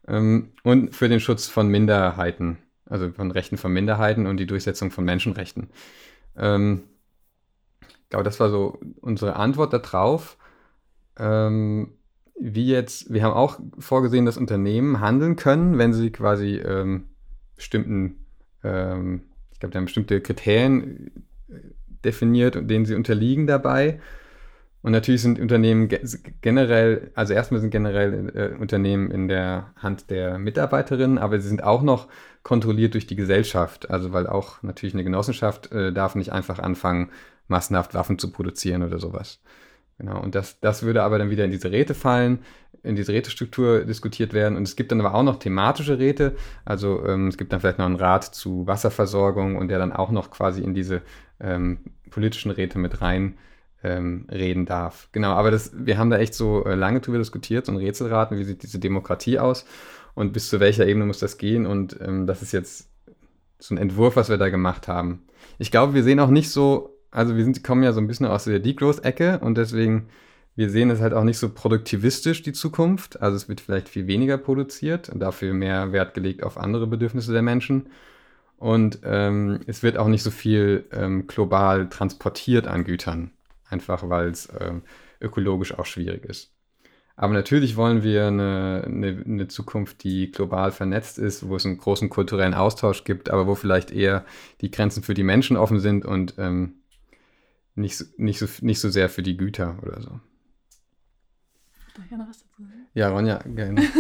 [0.07, 4.91] Ähm, und für den Schutz von Minderheiten, also von Rechten von Minderheiten und die Durchsetzung
[4.91, 5.71] von Menschenrechten.
[6.37, 6.85] Ähm,
[7.83, 10.39] ich glaube, das war so unsere Antwort darauf.
[11.19, 11.99] Ähm,
[12.41, 17.09] wie jetzt, wir haben auch vorgesehen, dass Unternehmen handeln können, wenn sie quasi ähm,
[17.57, 18.25] bestimmten,
[18.63, 21.11] ähm, ich glaube, da haben bestimmte Kriterien
[22.05, 24.01] definiert und denen sie unterliegen dabei.
[24.81, 25.89] Und natürlich sind Unternehmen
[26.41, 31.65] generell, also erstmal sind generell äh, Unternehmen in der Hand der Mitarbeiterinnen, aber sie sind
[31.65, 32.07] auch noch
[32.43, 33.91] kontrolliert durch die Gesellschaft.
[33.91, 37.11] Also weil auch natürlich eine Genossenschaft äh, darf nicht einfach anfangen,
[37.49, 39.41] massenhaft Waffen zu produzieren oder sowas.
[39.99, 42.39] Genau, und das, das würde aber dann wieder in diese Räte fallen,
[42.85, 44.57] in diese Rätestruktur diskutiert werden.
[44.57, 46.37] Und es gibt dann aber auch noch thematische Räte.
[46.65, 50.13] Also ähm, es gibt dann vielleicht noch einen Rat zu Wasserversorgung und der dann auch
[50.13, 51.03] noch quasi in diese
[51.41, 51.79] ähm,
[52.11, 53.39] politischen Räte mit rein
[53.83, 55.09] ähm, reden darf.
[55.13, 58.45] Genau, aber das, wir haben da echt so äh, lange drüber diskutiert und Rätselraten, wie
[58.45, 59.67] sieht diese Demokratie aus
[60.15, 62.91] und bis zu welcher Ebene muss das gehen und ähm, das ist jetzt
[63.59, 65.23] so ein Entwurf, was wir da gemacht haben.
[65.59, 68.27] Ich glaube, wir sehen auch nicht so, also wir sind, kommen ja so ein bisschen
[68.27, 70.09] aus der Degrowth-Ecke und deswegen,
[70.55, 73.23] wir sehen es halt auch nicht so produktivistisch, die Zukunft.
[73.23, 77.33] Also es wird vielleicht viel weniger produziert und dafür mehr Wert gelegt auf andere Bedürfnisse
[77.33, 77.87] der Menschen.
[78.59, 83.31] Und ähm, es wird auch nicht so viel ähm, global transportiert an Gütern,
[83.69, 84.83] einfach weil es ähm,
[85.21, 86.53] ökologisch auch schwierig ist.
[87.15, 91.79] Aber natürlich wollen wir eine, eine, eine, Zukunft, die global vernetzt ist, wo es einen
[91.79, 94.25] großen kulturellen Austausch gibt, aber wo vielleicht eher
[94.61, 96.75] die Grenzen für die Menschen offen sind und ähm,
[97.75, 100.21] nicht, nicht, so, nicht so sehr für die Güter oder so.
[101.95, 102.87] Darf ich noch was dazu sagen?
[102.95, 103.83] Ja, Ronja, gerne.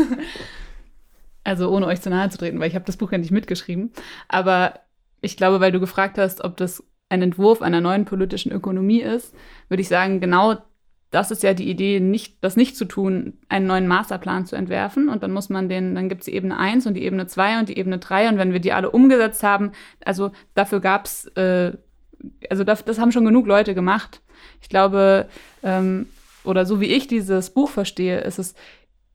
[1.48, 3.90] Also ohne euch zu nahe zu treten, weil ich habe das Buch ja nicht mitgeschrieben.
[4.28, 4.74] Aber
[5.22, 9.34] ich glaube, weil du gefragt hast, ob das ein Entwurf einer neuen politischen Ökonomie ist,
[9.70, 10.58] würde ich sagen, genau
[11.10, 15.08] das ist ja die Idee, nicht, das nicht zu tun, einen neuen Masterplan zu entwerfen.
[15.08, 17.60] Und dann muss man den, dann gibt es die Ebene 1 und die Ebene 2
[17.60, 18.28] und die Ebene 3.
[18.28, 19.72] Und wenn wir die alle umgesetzt haben,
[20.04, 21.72] also dafür gab es, äh,
[22.50, 24.20] also das, das, haben schon genug Leute gemacht.
[24.60, 25.30] Ich glaube,
[25.62, 26.08] ähm,
[26.44, 28.54] oder so wie ich dieses Buch verstehe, ist es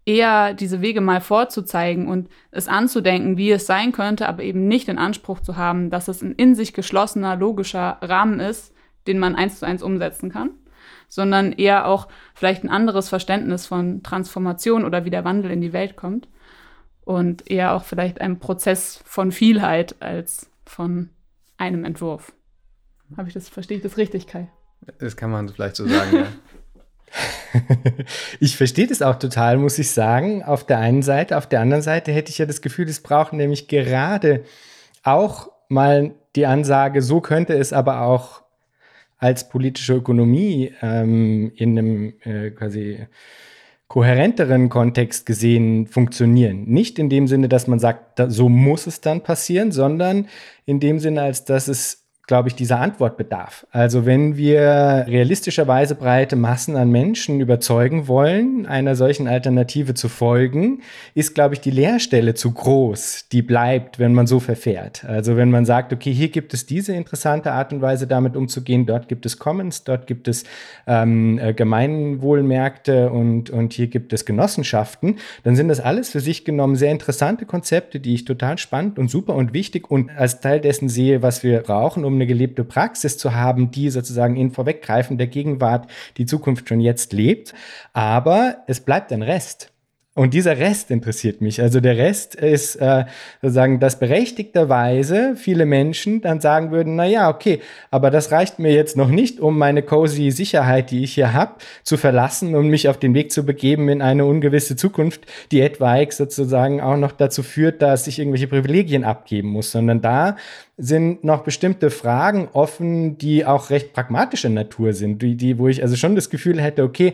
[0.05, 4.87] eher diese Wege mal vorzuzeigen und es anzudenken, wie es sein könnte, aber eben nicht
[4.87, 8.73] den Anspruch zu haben, dass es ein in sich geschlossener, logischer Rahmen ist,
[9.07, 10.51] den man eins zu eins umsetzen kann.
[11.09, 15.71] sondern eher auch vielleicht ein anderes Verständnis von Transformation oder wie der Wandel in die
[15.71, 16.27] Welt kommt.
[17.01, 21.09] Und eher auch vielleicht ein Prozess von Vielheit als von
[21.57, 22.33] einem Entwurf.
[23.15, 24.49] Habe ich das, verstehe ich das richtig, Kai?
[24.97, 26.25] Das kann man vielleicht so sagen, ja.
[28.39, 30.43] ich verstehe das auch total, muss ich sagen.
[30.43, 33.33] Auf der einen Seite, auf der anderen Seite hätte ich ja das Gefühl, es braucht
[33.33, 34.43] nämlich gerade
[35.03, 38.43] auch mal die Ansage, so könnte es aber auch
[39.17, 43.07] als politische Ökonomie ähm, in einem äh, quasi
[43.87, 46.65] kohärenteren Kontext gesehen funktionieren.
[46.65, 50.27] Nicht in dem Sinne, dass man sagt, da, so muss es dann passieren, sondern
[50.65, 53.67] in dem Sinne, als dass es glaube ich, dieser Antwort bedarf.
[53.71, 60.83] Also wenn wir realistischerweise breite Massen an Menschen überzeugen wollen, einer solchen Alternative zu folgen,
[61.15, 65.03] ist, glaube ich, die Leerstelle zu groß, die bleibt, wenn man so verfährt.
[65.03, 68.85] Also wenn man sagt, okay, hier gibt es diese interessante Art und Weise, damit umzugehen,
[68.85, 70.45] dort gibt es Commons, dort gibt es
[70.87, 76.45] ähm, äh, Gemeinwohlmärkte und, und hier gibt es Genossenschaften, dann sind das alles für sich
[76.45, 80.61] genommen sehr interessante Konzepte, die ich total spannend und super und wichtig und als Teil
[80.61, 84.51] dessen sehe, was wir brauchen, um um eine gelebte Praxis zu haben, die sozusagen in
[84.51, 87.53] Vorweggreifen der Gegenwart die Zukunft schon jetzt lebt.
[87.91, 89.72] Aber es bleibt ein Rest.
[90.15, 91.59] Und dieser Rest interessiert mich.
[91.59, 93.05] Also der Rest ist äh,
[93.41, 98.71] sozusagen, dass berechtigterweise viele Menschen dann sagen würden, na ja, okay, aber das reicht mir
[98.73, 102.89] jetzt noch nicht, um meine cozy Sicherheit, die ich hier habe, zu verlassen und mich
[102.89, 105.21] auf den Weg zu begeben in eine ungewisse Zukunft,
[105.51, 110.35] die etwaig sozusagen auch noch dazu führt, dass ich irgendwelche Privilegien abgeben muss, sondern da
[110.77, 115.81] sind noch bestimmte Fragen offen, die auch recht pragmatischer Natur sind, die, die, wo ich
[115.81, 117.13] also schon das Gefühl hätte, okay,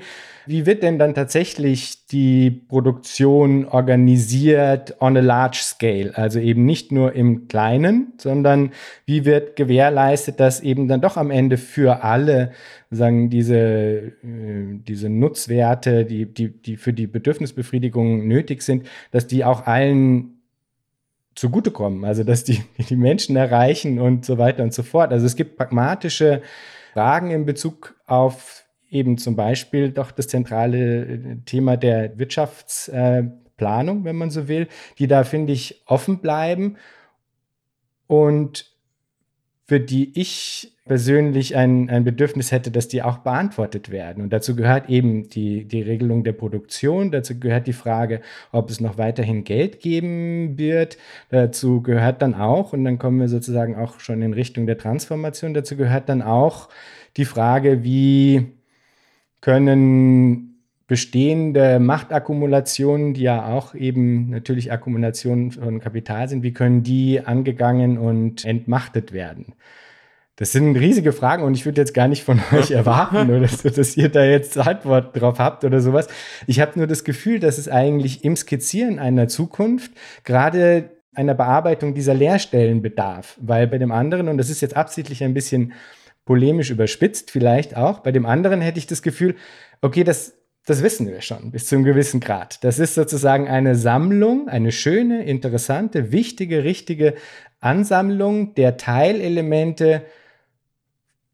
[0.49, 6.17] wie wird denn dann tatsächlich die Produktion organisiert on a large scale?
[6.17, 8.71] Also eben nicht nur im Kleinen, sondern
[9.05, 12.51] wie wird gewährleistet, dass eben dann doch am Ende für alle
[12.89, 19.45] sagen diese, äh, diese Nutzwerte, die, die, die für die Bedürfnisbefriedigung nötig sind, dass die
[19.45, 20.41] auch allen
[21.35, 25.11] zugutekommen, also dass die, die Menschen erreichen und so weiter und so fort.
[25.11, 26.41] Also es gibt pragmatische
[26.93, 34.15] Fragen in Bezug auf eben zum Beispiel doch das zentrale äh, Thema der Wirtschaftsplanung, wenn
[34.15, 36.77] man so will, die da, finde ich, offen bleiben.
[38.07, 38.65] Und
[39.67, 44.23] für die ich persönlich ein, ein Bedürfnis hätte, dass die auch beantwortet werden.
[44.23, 48.21] Und dazu gehört eben die, die Regelung der Produktion, dazu gehört die Frage,
[48.51, 50.97] ob es noch weiterhin Geld geben wird,
[51.29, 55.53] dazu gehört dann auch, und dann kommen wir sozusagen auch schon in Richtung der Transformation,
[55.53, 56.69] dazu gehört dann auch
[57.15, 58.47] die Frage, wie
[59.41, 60.49] können
[60.87, 67.99] bestehende Machtakkumulationen, die ja auch eben natürlich Akkumulationen von Kapital sind, wie können die angegangen
[67.99, 69.53] und entmachtet werden?
[70.35, 73.61] Das sind riesige Fragen und ich würde jetzt gar nicht von euch erwarten, oder dass,
[73.61, 76.07] dass ihr da jetzt Antwort drauf habt oder sowas.
[76.47, 79.91] Ich habe nur das Gefühl, dass es eigentlich im Skizzieren einer Zukunft
[80.23, 85.23] gerade einer Bearbeitung dieser Leerstellen bedarf, weil bei dem anderen, und das ist jetzt absichtlich
[85.23, 85.73] ein bisschen
[86.29, 89.33] polemisch überspitzt vielleicht auch, bei dem anderen hätte ich das Gefühl,
[89.81, 90.35] okay, das,
[90.67, 92.63] das wissen wir schon bis zu einem gewissen Grad.
[92.63, 97.15] Das ist sozusagen eine Sammlung, eine schöne, interessante, wichtige, richtige
[97.61, 100.03] Ansammlung der Teilelemente,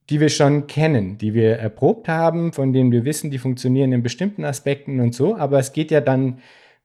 [0.10, 4.02] die wir schon kennen, die wir erprobt haben, von denen wir wissen, die funktionieren in
[4.02, 5.36] bestimmten Aspekten und so.
[5.36, 6.40] Aber es geht ja dann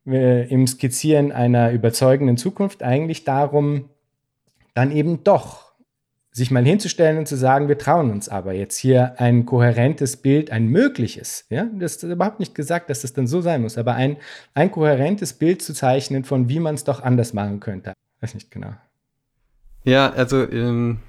[0.04, 3.88] äh, im Skizzieren einer überzeugenden Zukunft eigentlich darum,
[4.74, 5.69] dann eben doch
[6.32, 10.50] sich mal hinzustellen und zu sagen, wir trauen uns aber jetzt hier ein kohärentes Bild,
[10.52, 13.94] ein mögliches, ja, das ist überhaupt nicht gesagt, dass das dann so sein muss, aber
[13.94, 14.16] ein,
[14.54, 17.94] ein kohärentes Bild zu zeichnen von, wie man es doch anders machen könnte.
[18.20, 18.74] Weiß nicht genau.
[19.82, 21.00] Ja, also ähm,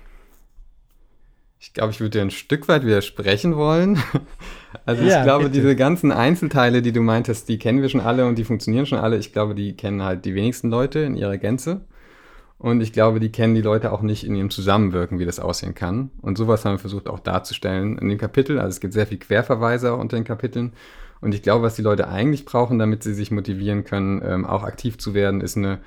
[1.60, 4.02] ich glaube, ich würde dir ein Stück weit widersprechen wollen.
[4.86, 5.60] Also ja, ich glaube, bitte.
[5.60, 9.00] diese ganzen Einzelteile, die du meintest, die kennen wir schon alle und die funktionieren schon
[9.00, 9.18] alle.
[9.18, 11.82] Ich glaube, die kennen halt die wenigsten Leute in ihrer Gänze.
[12.62, 15.74] Und ich glaube, die kennen die Leute auch nicht in ihrem Zusammenwirken, wie das aussehen
[15.74, 16.12] kann.
[16.22, 18.60] Und sowas haben wir versucht auch darzustellen in dem Kapitel.
[18.60, 20.74] Also es gibt sehr viel Querverweise unter den Kapiteln.
[21.22, 24.62] Und ich glaube, was die Leute eigentlich brauchen, damit sie sich motivieren können, ähm, auch
[24.62, 25.80] aktiv zu werden, ist eine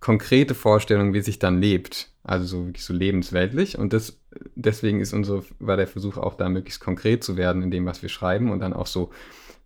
[0.00, 2.10] konkrete Vorstellung, wie sich dann lebt.
[2.24, 3.78] Also so wirklich so lebensweltlich.
[3.78, 4.20] Und das,
[4.54, 8.02] deswegen ist unsere, war der Versuch auch da möglichst konkret zu werden in dem, was
[8.02, 9.10] wir schreiben und dann auch so,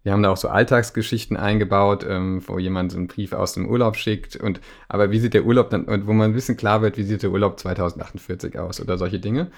[0.03, 3.69] wir haben da auch so Alltagsgeschichten eingebaut, ähm, wo jemand so einen Brief aus dem
[3.69, 6.83] Urlaub schickt und, aber wie sieht der Urlaub dann, und wo man ein bisschen klar
[6.83, 9.51] wird, wie sieht der Urlaub 2048 aus oder solche Dinge.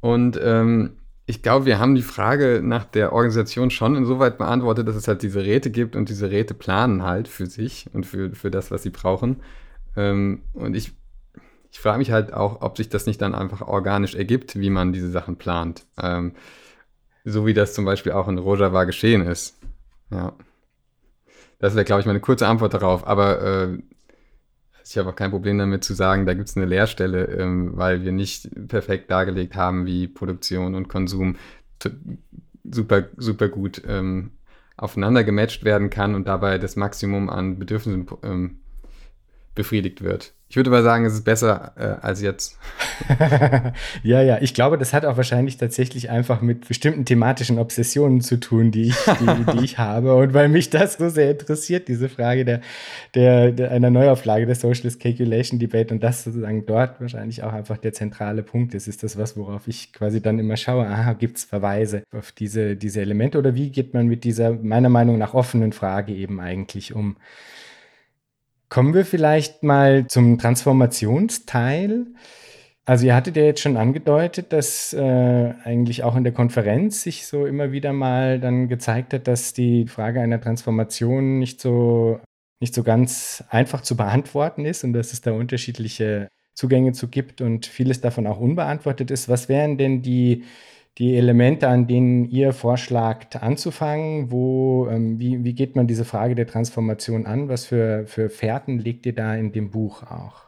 [0.00, 0.96] Und ähm,
[1.26, 5.22] ich glaube, wir haben die Frage nach der Organisation schon insoweit beantwortet, dass es halt
[5.22, 8.82] diese Räte gibt und diese Räte planen halt für sich und für, für das, was
[8.82, 9.40] sie brauchen.
[9.96, 10.92] Ähm, und ich,
[11.70, 14.92] ich frage mich halt auch, ob sich das nicht dann einfach organisch ergibt, wie man
[14.92, 15.84] diese Sachen plant.
[16.00, 16.32] Ähm,
[17.24, 19.58] so wie das zum Beispiel auch in Rojava geschehen ist.
[20.10, 20.32] Ja.
[21.58, 23.06] Das wäre, glaube ich, meine kurze Antwort darauf.
[23.06, 23.78] Aber äh,
[24.84, 28.02] ich habe auch kein Problem damit zu sagen, da gibt es eine Leerstelle, ähm, weil
[28.02, 31.36] wir nicht perfekt dargelegt haben, wie Produktion und Konsum
[32.64, 34.32] super, super gut ähm,
[34.76, 38.60] aufeinander gematcht werden kann und dabei das Maximum an Bedürfnissen ähm,
[39.54, 40.34] befriedigt wird.
[40.52, 42.58] Ich würde aber sagen, es ist besser äh, als jetzt.
[44.02, 48.38] ja, ja, ich glaube, das hat auch wahrscheinlich tatsächlich einfach mit bestimmten thematischen Obsessionen zu
[48.38, 50.14] tun, die ich, die, die ich habe.
[50.14, 52.60] Und weil mich das so sehr interessiert, diese Frage der,
[53.14, 57.78] der, der einer Neuauflage der Socialist Calculation Debate und das sozusagen dort wahrscheinlich auch einfach
[57.78, 60.86] der zentrale Punkt ist, ist das was, worauf ich quasi dann immer schaue.
[60.86, 64.90] Aha, gibt es Verweise auf diese, diese Elemente oder wie geht man mit dieser meiner
[64.90, 67.16] Meinung nach offenen Frage eben eigentlich um?
[68.72, 72.06] Kommen wir vielleicht mal zum Transformationsteil.
[72.86, 77.26] Also ihr hattet ja jetzt schon angedeutet, dass äh, eigentlich auch in der Konferenz sich
[77.26, 82.18] so immer wieder mal dann gezeigt hat, dass die Frage einer Transformation nicht so,
[82.60, 87.42] nicht so ganz einfach zu beantworten ist und dass es da unterschiedliche Zugänge zu gibt
[87.42, 89.28] und vieles davon auch unbeantwortet ist.
[89.28, 90.44] Was wären denn die
[90.98, 94.30] die Elemente, an denen ihr vorschlagt, anzufangen?
[94.30, 97.48] Wo, ähm, wie, wie geht man diese Frage der Transformation an?
[97.48, 100.42] Was für, für Fährten legt ihr da in dem Buch auch?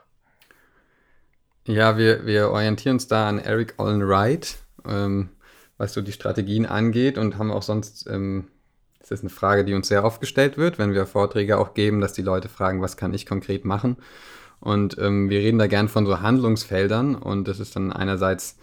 [1.67, 5.31] Ja, wir, wir orientieren uns da an Eric Olin Wright, ähm,
[5.79, 8.49] was so die Strategien angeht und haben auch sonst, ähm,
[9.01, 12.03] das ist eine Frage, die uns sehr oft gestellt wird, wenn wir Vorträge auch geben,
[12.03, 13.97] dass die Leute fragen, was kann ich konkret machen?
[14.61, 18.59] Und ähm, wir reden da gern von so Handlungsfeldern und das ist dann einerseits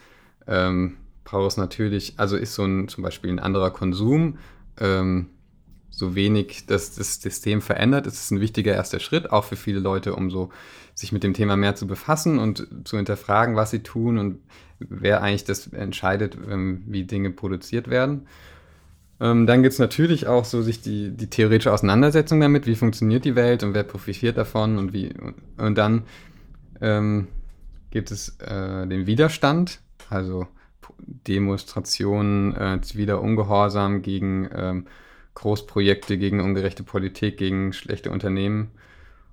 [0.48, 4.38] ähm, braucht es natürlich, also ist so ein zum Beispiel ein anderer Konsum,
[4.80, 5.28] ähm,
[5.90, 9.80] so wenig dass das System verändert, ist es ein wichtiger erster Schritt, auch für viele
[9.80, 10.50] Leute, um so
[10.96, 14.40] sich mit dem Thema mehr zu befassen und zu hinterfragen, was sie tun und
[14.80, 18.28] wer eigentlich das entscheidet, ähm, wie Dinge produziert werden.
[19.20, 23.24] Ähm, dann gibt es natürlich auch so sich die, die theoretische Auseinandersetzung damit, wie funktioniert
[23.24, 25.14] die Welt und wer profitiert davon und wie.
[25.14, 26.04] Und, und dann
[26.82, 27.28] ähm,
[27.92, 30.48] gibt es äh, den Widerstand, also
[31.00, 34.88] Demonstrationen, äh, ziviler Ungehorsam gegen ähm,
[35.36, 38.72] Großprojekte, gegen ungerechte Politik, gegen schlechte Unternehmen.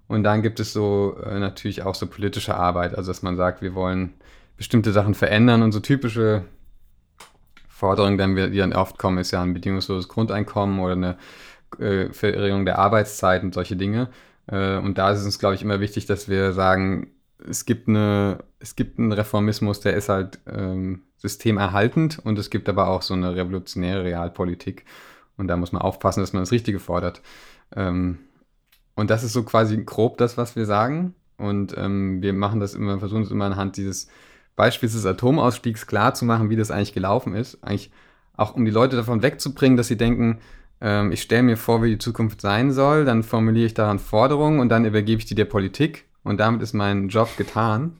[0.06, 3.62] Und dann gibt es so äh, natürlich auch so politische Arbeit, also dass man sagt,
[3.62, 4.14] wir wollen
[4.56, 6.44] bestimmte Sachen verändern und so typische
[7.68, 11.18] Forderungen, die dann oft kommen, ist ja ein bedingungsloses Grundeinkommen oder eine
[11.78, 14.08] äh, Verringerung der Arbeitszeit und solche Dinge.
[14.48, 17.12] Äh, und da ist es uns, glaube ich, immer wichtig, dass wir sagen,
[17.46, 22.68] es gibt, eine, es gibt einen Reformismus, der ist halt ähm, systemerhaltend und es gibt
[22.68, 24.84] aber auch so eine revolutionäre Realpolitik.
[25.36, 27.22] Und da muss man aufpassen, dass man das Richtige fordert.
[27.74, 28.18] Ähm,
[28.96, 31.14] und das ist so quasi grob das, was wir sagen.
[31.36, 34.08] Und ähm, wir machen das immer, versuchen es immer anhand dieses
[34.56, 37.62] Beispiels des Atomausstiegs klar zu machen, wie das eigentlich gelaufen ist.
[37.62, 37.92] Eigentlich
[38.36, 40.40] auch um die Leute davon wegzubringen, dass sie denken,
[40.80, 44.58] ähm, ich stelle mir vor, wie die Zukunft sein soll, dann formuliere ich daran Forderungen
[44.58, 47.96] und dann übergebe ich die der Politik und damit ist mein Job getan.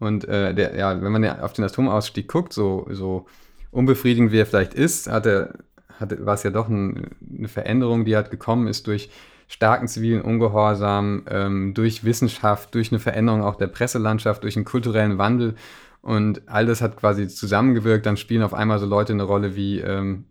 [0.00, 3.26] Und äh, der, ja, wenn man auf den Atomausstieg guckt, so, so
[3.70, 5.54] unbefriedigend wie er vielleicht ist, hat er,
[6.00, 9.10] hat, war es ja doch ein, eine Veränderung, die halt gekommen ist durch
[9.46, 15.18] starken zivilen Ungehorsam, ähm, durch Wissenschaft, durch eine Veränderung auch der Presselandschaft, durch einen kulturellen
[15.18, 15.54] Wandel.
[16.00, 18.06] Und all das hat quasi zusammengewirkt.
[18.06, 20.24] Dann spielen auf einmal so Leute eine Rolle wie ähm,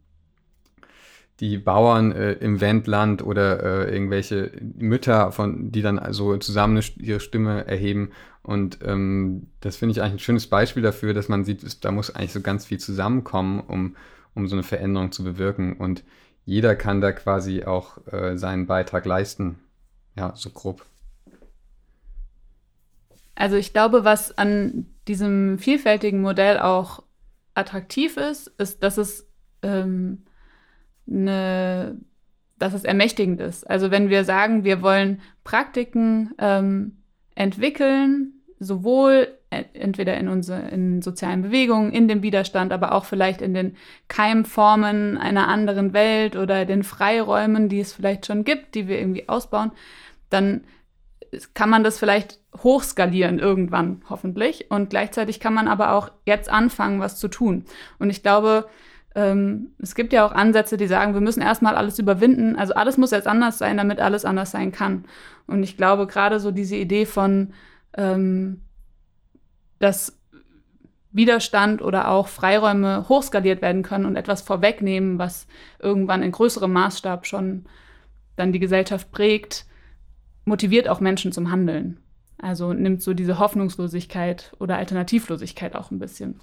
[1.42, 7.20] die Bauern äh, im Wendland oder äh, irgendwelche Mütter, von, die dann also zusammen ihre
[7.20, 8.12] Stimme erheben
[8.44, 12.14] und ähm, das finde ich eigentlich ein schönes Beispiel dafür, dass man sieht, da muss
[12.14, 13.96] eigentlich so ganz viel zusammenkommen, um,
[14.34, 15.74] um so eine Veränderung zu bewirken.
[15.74, 16.04] Und
[16.46, 19.60] jeder kann da quasi auch äh, seinen Beitrag leisten.
[20.16, 20.86] Ja, so grob.
[23.36, 27.04] Also ich glaube, was an diesem vielfältigen Modell auch
[27.54, 29.28] attraktiv ist, ist, dass es
[29.62, 30.24] ähm,
[31.12, 31.98] eine,
[32.58, 33.70] dass es ermächtigend ist.
[33.70, 36.98] Also wenn wir sagen, wir wollen Praktiken ähm,
[37.36, 43.54] entwickeln, sowohl entweder in, unsere, in sozialen Bewegungen, in dem Widerstand, aber auch vielleicht in
[43.54, 43.76] den
[44.08, 49.28] Keimformen einer anderen Welt oder den Freiräumen, die es vielleicht schon gibt, die wir irgendwie
[49.28, 49.72] ausbauen,
[50.30, 50.64] dann
[51.54, 54.70] kann man das vielleicht hochskalieren irgendwann, hoffentlich.
[54.70, 57.66] Und gleichzeitig kann man aber auch jetzt anfangen, was zu tun.
[58.00, 58.68] Und ich glaube,
[59.16, 62.56] ähm, es gibt ja auch Ansätze, die sagen, wir müssen erstmal alles überwinden.
[62.56, 65.06] Also alles muss jetzt anders sein, damit alles anders sein kann.
[65.48, 67.54] Und ich glaube, gerade so diese Idee von,
[67.98, 68.62] ähm,
[69.80, 70.18] dass
[71.12, 75.46] Widerstand oder auch Freiräume hochskaliert werden können und etwas vorwegnehmen, was
[75.80, 77.66] irgendwann in größerem Maßstab schon
[78.38, 79.66] dann die Gesellschaft prägt,
[80.46, 82.00] motiviert auch Menschen zum Handeln.
[82.38, 86.40] Also nimmt so diese Hoffnungslosigkeit oder Alternativlosigkeit auch ein bisschen.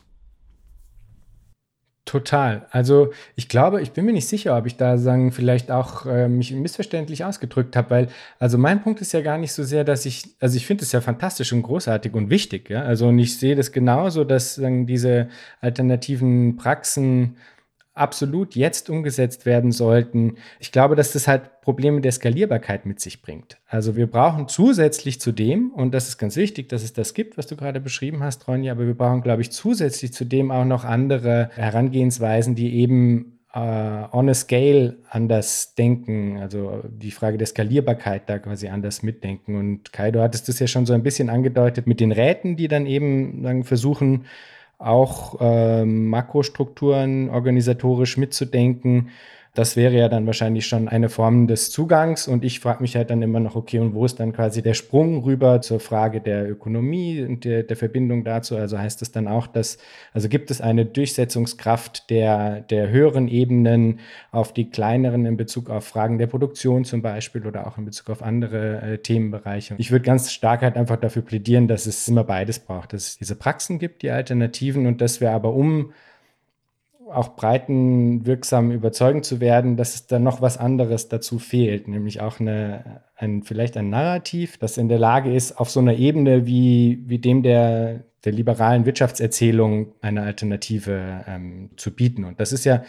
[2.08, 2.66] Total.
[2.70, 6.26] Also ich glaube, ich bin mir nicht sicher, ob ich da sagen, vielleicht auch äh,
[6.26, 10.06] mich missverständlich ausgedrückt habe, weil also mein Punkt ist ja gar nicht so sehr, dass
[10.06, 12.80] ich, also ich finde es ja fantastisch und großartig und wichtig, ja.
[12.80, 15.28] Also und ich sehe das genauso, dass sagen, diese
[15.60, 17.36] alternativen Praxen
[17.98, 20.36] absolut jetzt umgesetzt werden sollten.
[20.60, 23.58] Ich glaube, dass das halt Probleme der Skalierbarkeit mit sich bringt.
[23.66, 27.36] Also wir brauchen zusätzlich zu dem, und das ist ganz wichtig, dass es das gibt,
[27.36, 30.64] was du gerade beschrieben hast, Ronja, aber wir brauchen, glaube ich, zusätzlich zu dem auch
[30.64, 33.58] noch andere Herangehensweisen, die eben äh,
[34.12, 39.56] on a scale anders denken, also die Frage der Skalierbarkeit da quasi anders mitdenken.
[39.56, 42.68] Und Kai, du hattest das ja schon so ein bisschen angedeutet mit den Räten, die
[42.68, 44.26] dann eben sagen, versuchen,
[44.78, 49.10] auch äh, Makrostrukturen organisatorisch mitzudenken
[49.58, 52.28] das wäre ja dann wahrscheinlich schon eine Form des Zugangs.
[52.28, 54.74] Und ich frage mich halt dann immer noch, okay, und wo ist dann quasi der
[54.74, 58.56] Sprung rüber zur Frage der Ökonomie und der, der Verbindung dazu?
[58.56, 59.78] Also heißt es dann auch, dass,
[60.12, 63.98] also gibt es eine Durchsetzungskraft der, der höheren Ebenen
[64.30, 68.10] auf die kleineren in Bezug auf Fragen der Produktion zum Beispiel oder auch in Bezug
[68.10, 69.74] auf andere äh, Themenbereiche?
[69.78, 73.18] Ich würde ganz stark halt einfach dafür plädieren, dass es immer beides braucht, dass es
[73.18, 75.92] diese Praxen gibt, die Alternativen und dass wir aber um
[77.12, 82.40] auch breitenwirksam überzeugend zu werden, dass es da noch was anderes dazu fehlt, nämlich auch
[82.40, 87.02] eine, ein, vielleicht ein Narrativ, das in der Lage ist, auf so einer Ebene wie,
[87.06, 92.24] wie dem der, der liberalen Wirtschaftserzählung eine Alternative ähm, zu bieten.
[92.24, 92.82] Und das ist ja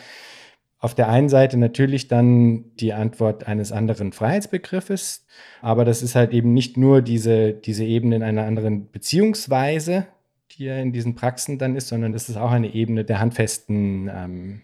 [0.80, 5.26] auf der einen Seite natürlich dann die Antwort eines anderen Freiheitsbegriffes,
[5.62, 10.08] aber das ist halt eben nicht nur diese, diese Ebene in einer anderen Beziehungsweise,
[10.60, 14.62] ja in diesen Praxen dann ist, sondern das ist auch eine Ebene der handfesten ähm,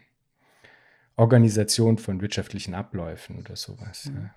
[1.16, 4.12] Organisation von wirtschaftlichen Abläufen oder sowas.
[4.14, 4.30] Ja.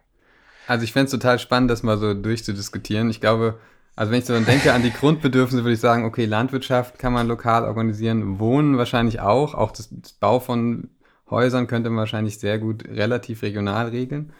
[0.66, 3.10] Also ich fände es total spannend, das mal so durchzudiskutieren.
[3.10, 3.58] Ich glaube,
[3.96, 7.12] also wenn ich so dann denke an die Grundbedürfnisse, würde ich sagen, okay, Landwirtschaft kann
[7.12, 10.90] man lokal organisieren, Wohnen wahrscheinlich auch, auch das, das Bau von
[11.30, 14.32] Häusern könnte man wahrscheinlich sehr gut relativ regional regeln.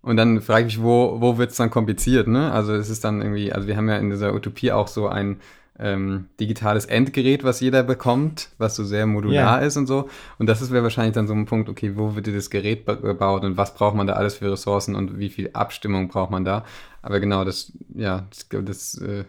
[0.00, 2.52] Und dann frage ich mich, wo, wo wird es dann kompliziert, ne?
[2.52, 5.40] Also es ist dann irgendwie, also wir haben ja in dieser Utopie auch so ein
[5.78, 9.66] ähm, digitales Endgerät, was jeder bekommt, was so sehr modular yeah.
[9.66, 10.08] ist und so.
[10.38, 13.56] Und das wäre wahrscheinlich dann so ein Punkt, okay, wo wird dieses Gerät gebaut und
[13.56, 16.64] was braucht man da alles für Ressourcen und wie viel Abstimmung braucht man da.
[17.02, 19.24] Aber genau, das, ja, das, das äh,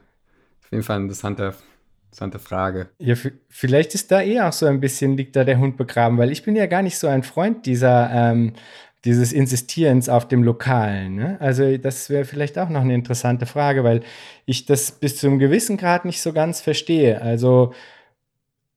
[0.63, 1.55] auf jeden Fall ein interessanter,
[2.05, 2.89] interessante Frage.
[2.99, 3.15] Ja,
[3.49, 6.43] vielleicht ist da eh auch so ein bisschen, liegt da der Hund begraben, weil ich
[6.43, 8.53] bin ja gar nicht so ein Freund dieser ähm,
[9.06, 11.16] dieses Insistierens auf dem Lokalen.
[11.16, 11.38] Ne?
[11.39, 14.01] Also das wäre vielleicht auch noch eine interessante Frage, weil
[14.45, 17.22] ich das bis zu einem gewissen Grad nicht so ganz verstehe.
[17.22, 17.74] Also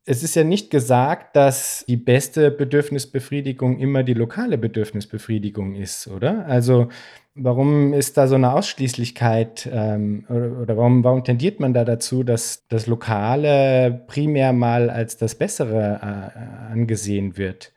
[0.04, 6.46] es ist ja nicht gesagt, dass die beste Bedürfnisbefriedigung immer die lokale Bedürfnisbefriedigung ist, oder?
[6.46, 6.88] Also
[7.34, 12.22] warum ist da so eine Ausschließlichkeit ähm, oder, oder, warum, warum tendiert man da dazu,
[12.22, 17.72] dass das Lokale primär mal als das Bessere äh, angesehen wird?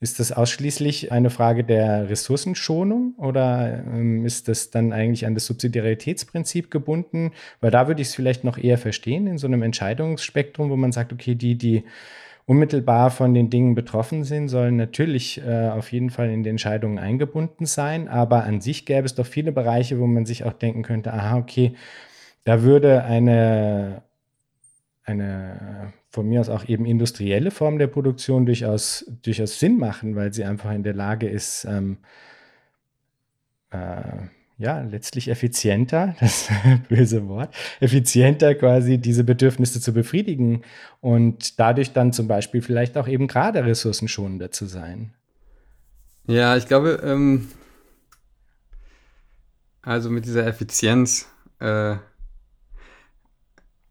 [0.00, 5.46] Ist das ausschließlich eine Frage der Ressourcenschonung oder ähm, ist das dann eigentlich an das
[5.46, 7.32] Subsidiaritätsprinzip gebunden?
[7.60, 10.92] Weil da würde ich es vielleicht noch eher verstehen in so einem Entscheidungsspektrum, wo man
[10.92, 11.82] sagt, okay, die, die
[12.46, 16.98] unmittelbar von den Dingen betroffen sind, sollen natürlich äh, auf jeden Fall in die Entscheidungen
[16.98, 18.06] eingebunden sein.
[18.06, 21.36] Aber an sich gäbe es doch viele Bereiche, wo man sich auch denken könnte, aha,
[21.36, 21.74] okay,
[22.44, 24.02] da würde eine,
[25.08, 30.32] eine von mir aus auch eben industrielle Form der Produktion durchaus, durchaus Sinn machen, weil
[30.32, 31.98] sie einfach in der Lage ist, ähm,
[33.70, 36.48] äh, ja, letztlich effizienter, das
[36.88, 40.62] böse Wort, effizienter quasi diese Bedürfnisse zu befriedigen
[41.00, 45.12] und dadurch dann zum Beispiel vielleicht auch eben gerade ressourcenschonender zu sein.
[46.26, 47.48] Ja, ich glaube, ähm,
[49.82, 51.28] also mit dieser Effizienz,
[51.60, 51.96] äh,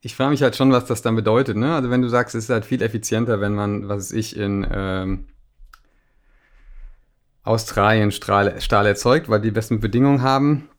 [0.07, 1.57] ich frage mich halt schon, was das dann bedeutet.
[1.57, 1.75] Ne?
[1.75, 4.65] Also wenn du sagst, es ist halt viel effizienter, wenn man, was weiß ich, in
[4.71, 5.25] ähm,
[7.43, 10.69] Australien Stahl, Stahl erzeugt, weil die besten Bedingungen haben.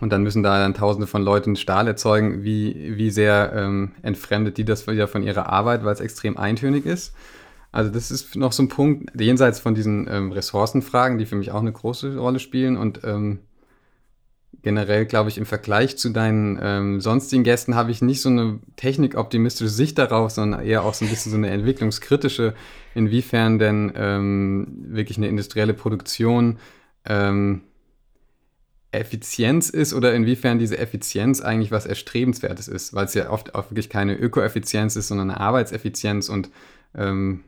[0.00, 2.42] Und dann müssen da dann tausende von Leuten Stahl erzeugen.
[2.42, 6.86] Wie, wie sehr ähm, entfremdet die das wieder von ihrer Arbeit, weil es extrem eintönig
[6.86, 7.14] ist.
[7.70, 11.52] Also das ist noch so ein Punkt, jenseits von diesen ähm, Ressourcenfragen, die für mich
[11.52, 12.76] auch eine große Rolle spielen.
[12.76, 13.38] Und ähm,
[14.62, 18.58] generell, glaube ich, im Vergleich zu deinen ähm, sonstigen Gästen habe ich nicht so eine
[18.76, 22.54] technikoptimistische Sicht darauf, sondern eher auch so ein bisschen so eine entwicklungskritische,
[22.94, 26.58] inwiefern denn ähm, wirklich eine industrielle Produktion
[27.04, 27.62] ähm,
[28.92, 33.70] Effizienz ist oder inwiefern diese Effizienz eigentlich was Erstrebenswertes ist, weil es ja oft auch
[33.70, 36.50] wirklich keine Ökoeffizienz ist, sondern eine Arbeitseffizienz und
[36.94, 37.44] ähm,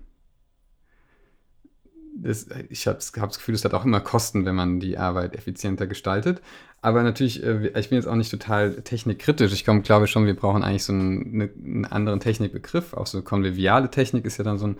[2.22, 5.34] das, ich habe hab das Gefühl, es hat auch immer Kosten, wenn man die Arbeit
[5.34, 6.40] effizienter gestaltet.
[6.80, 9.52] Aber natürlich, äh, ich bin jetzt auch nicht total technikkritisch.
[9.52, 12.94] Ich komm, glaube schon, wir brauchen eigentlich so einen, einen anderen Technikbegriff.
[12.94, 14.76] Auch so konviviale Technik ist ja dann so ein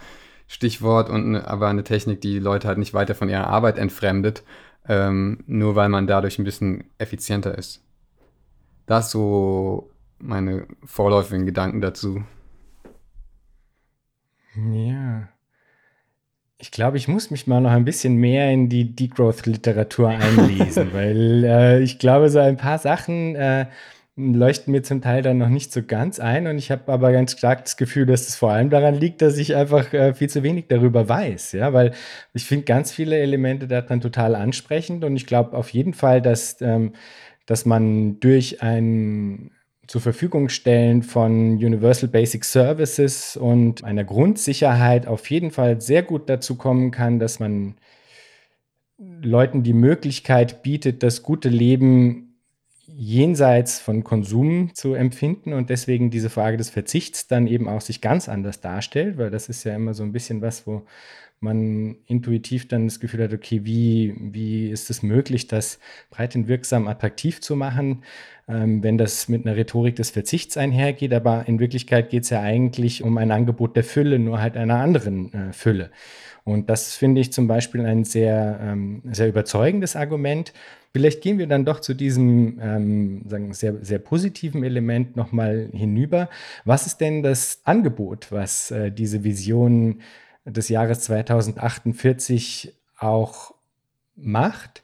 [0.47, 4.43] Stichwort und eine, aber eine Technik, die Leute halt nicht weiter von ihrer Arbeit entfremdet,
[4.89, 7.85] ähm, nur weil man dadurch ein bisschen effizienter ist.
[8.87, 12.25] Das so meine vorläufigen Gedanken dazu.
[14.57, 15.29] Ja.
[16.61, 21.45] Ich glaube, ich muss mich mal noch ein bisschen mehr in die Degrowth-Literatur einlesen, weil
[21.45, 23.67] äh, ich glaube, so ein paar Sachen äh,
[24.17, 26.49] leuchten mir zum Teil dann noch nicht so ganz ein.
[26.49, 29.39] Und ich habe aber ganz stark das Gefühl, dass es vor allem daran liegt, dass
[29.39, 31.53] ich einfach äh, viel zu wenig darüber weiß.
[31.53, 31.93] Ja, weil
[32.35, 35.05] ich finde ganz viele Elemente daran total ansprechend.
[35.05, 36.93] Und ich glaube auf jeden Fall, dass, ähm,
[37.47, 39.53] dass man durch ein
[39.89, 46.29] zur Verfügung stellen von Universal Basic Services und einer Grundsicherheit auf jeden Fall sehr gut
[46.29, 47.75] dazu kommen kann, dass man
[48.99, 52.37] Leuten die Möglichkeit bietet, das gute Leben
[52.87, 58.01] jenseits von Konsum zu empfinden und deswegen diese Frage des Verzichts dann eben auch sich
[58.01, 60.85] ganz anders darstellt, weil das ist ja immer so ein bisschen was, wo
[61.41, 65.79] man intuitiv dann das Gefühl hat, okay, wie, wie ist es möglich, das
[66.11, 68.03] breit und wirksam attraktiv zu machen?
[68.49, 71.13] Ähm, wenn das mit einer Rhetorik des Verzichts einhergeht.
[71.13, 74.77] Aber in Wirklichkeit geht es ja eigentlich um ein Angebot der Fülle, nur halt einer
[74.77, 75.91] anderen äh, Fülle.
[76.45, 80.55] Und das finde ich zum Beispiel ein sehr, ähm, sehr überzeugendes Argument.
[80.95, 86.31] Vielleicht gehen wir dann doch zu diesem ähm, sagen, sehr, sehr positiven Element nochmal hinüber.
[86.65, 90.01] Was ist denn das Angebot, was äh, diese Vision
[90.47, 93.53] des Jahres 2048 auch
[94.17, 94.83] macht?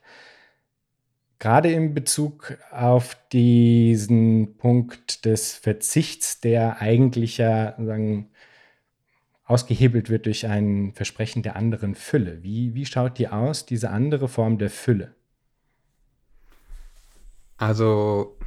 [1.45, 8.31] Gerade in Bezug auf diesen Punkt des Verzichts, der eigentlich ja sagen,
[9.45, 12.43] ausgehebelt wird durch ein Versprechen der anderen Fülle.
[12.43, 15.15] Wie, wie schaut die aus, diese andere Form der Fülle?
[17.59, 18.39] Also,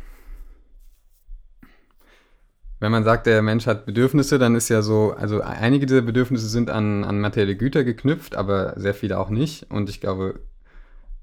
[2.79, 6.47] wenn man sagt, der Mensch hat Bedürfnisse, dann ist ja so, also einige dieser Bedürfnisse
[6.47, 9.69] sind an, an materielle Güter geknüpft, aber sehr viele auch nicht.
[9.69, 10.39] Und ich glaube,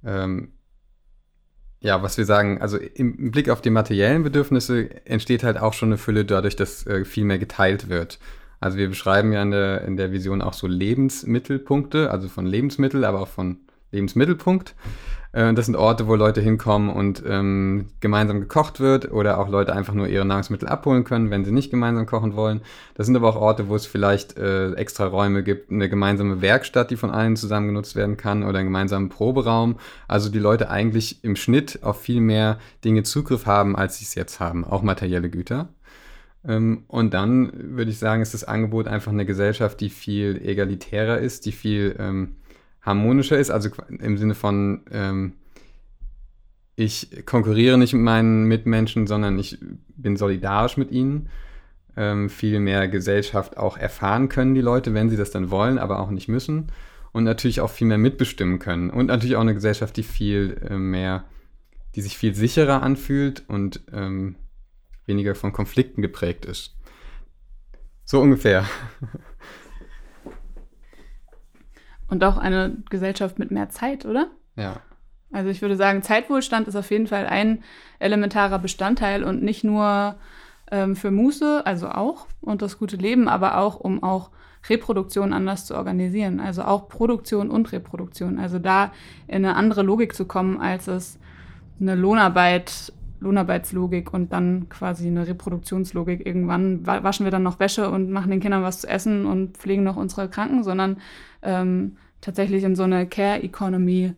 [0.04, 0.52] ähm,
[1.84, 5.90] ja, was wir sagen, also im Blick auf die materiellen Bedürfnisse entsteht halt auch schon
[5.90, 8.18] eine Fülle dadurch, dass äh, viel mehr geteilt wird.
[8.58, 13.04] Also wir beschreiben ja in der, in der Vision auch so Lebensmittelpunkte, also von Lebensmittel,
[13.04, 13.58] aber auch von
[13.94, 14.74] Lebensmittelpunkt.
[15.34, 19.74] Äh, das sind Orte, wo Leute hinkommen und ähm, gemeinsam gekocht wird oder auch Leute
[19.74, 22.60] einfach nur ihre Nahrungsmittel abholen können, wenn sie nicht gemeinsam kochen wollen.
[22.94, 26.90] Das sind aber auch Orte, wo es vielleicht äh, extra Räume gibt, eine gemeinsame Werkstatt,
[26.90, 29.76] die von allen zusammen genutzt werden kann oder einen gemeinsamen Proberaum.
[30.06, 34.14] Also die Leute eigentlich im Schnitt auf viel mehr Dinge Zugriff haben, als sie es
[34.14, 35.68] jetzt haben, auch materielle Güter.
[36.46, 41.18] Ähm, und dann würde ich sagen, ist das Angebot einfach eine Gesellschaft, die viel egalitärer
[41.18, 42.36] ist, die viel ähm,
[42.84, 45.32] harmonischer ist, also im Sinne von, ähm,
[46.76, 49.58] ich konkurriere nicht mit meinen Mitmenschen, sondern ich
[49.96, 51.28] bin solidarisch mit ihnen.
[51.96, 56.00] Ähm, viel mehr Gesellschaft auch erfahren können die Leute, wenn sie das dann wollen, aber
[56.00, 56.72] auch nicht müssen.
[57.12, 58.90] Und natürlich auch viel mehr mitbestimmen können.
[58.90, 61.24] Und natürlich auch eine Gesellschaft, die viel äh, mehr,
[61.94, 64.34] die sich viel sicherer anfühlt und ähm,
[65.06, 66.76] weniger von Konflikten geprägt ist.
[68.04, 68.66] So ungefähr.
[72.14, 74.28] Und auch eine Gesellschaft mit mehr Zeit, oder?
[74.54, 74.76] Ja.
[75.32, 77.64] Also ich würde sagen, Zeitwohlstand ist auf jeden Fall ein
[77.98, 80.14] elementarer Bestandteil und nicht nur
[80.70, 84.30] ähm, für Muße, also auch und das gute Leben, aber auch um auch
[84.68, 86.38] Reproduktion anders zu organisieren.
[86.38, 88.38] Also auch Produktion und Reproduktion.
[88.38, 88.92] Also da
[89.26, 91.18] in eine andere Logik zu kommen, als es
[91.80, 96.24] eine Lohnarbeit Lohnarbeitslogik und dann quasi eine Reproduktionslogik.
[96.24, 99.82] Irgendwann waschen wir dann noch Wäsche und machen den Kindern was zu essen und pflegen
[99.82, 100.98] noch unsere Kranken, sondern
[101.42, 104.14] ähm, tatsächlich in so eine Care Economy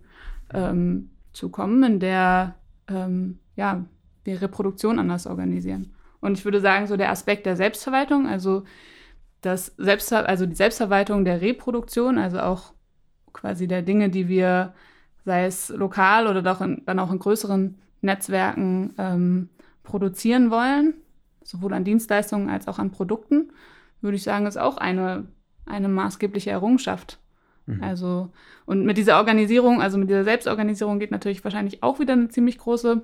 [0.55, 2.55] ähm, zu kommen, in der
[2.89, 3.85] ähm, ja,
[4.25, 5.93] wir Reproduktion anders organisieren.
[6.21, 8.63] Und ich würde sagen, so der Aspekt der Selbstverwaltung, also
[9.41, 12.73] das Selbstver also die Selbstverwaltung der Reproduktion, also auch
[13.33, 14.73] quasi der Dinge, die wir,
[15.25, 19.49] sei es lokal oder doch in, dann auch in größeren Netzwerken ähm,
[19.83, 20.95] produzieren wollen,
[21.43, 23.51] sowohl an Dienstleistungen als auch an Produkten,
[24.01, 25.27] würde ich sagen, ist auch eine,
[25.65, 27.19] eine maßgebliche Errungenschaft.
[27.67, 27.83] Mhm.
[27.83, 28.31] Also,
[28.65, 32.59] und mit dieser Organisierung, also mit dieser Selbstorganisierung geht natürlich wahrscheinlich auch wieder eine ziemlich
[32.59, 33.03] große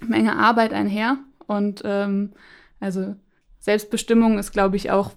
[0.00, 1.18] Menge Arbeit einher.
[1.46, 2.32] Und ähm,
[2.80, 3.14] also
[3.60, 5.12] Selbstbestimmung ist, glaube ich, auch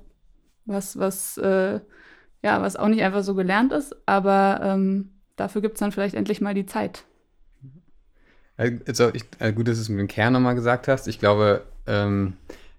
[0.66, 1.80] was, was, äh,
[2.44, 6.16] ja, was auch nicht einfach so gelernt ist, aber ähm, dafür gibt es dann vielleicht
[6.16, 7.06] endlich mal die Zeit.
[8.58, 11.08] Also ich, also gut, dass du es mit dem Kern nochmal gesagt hast.
[11.08, 12.34] Ich glaube, ähm,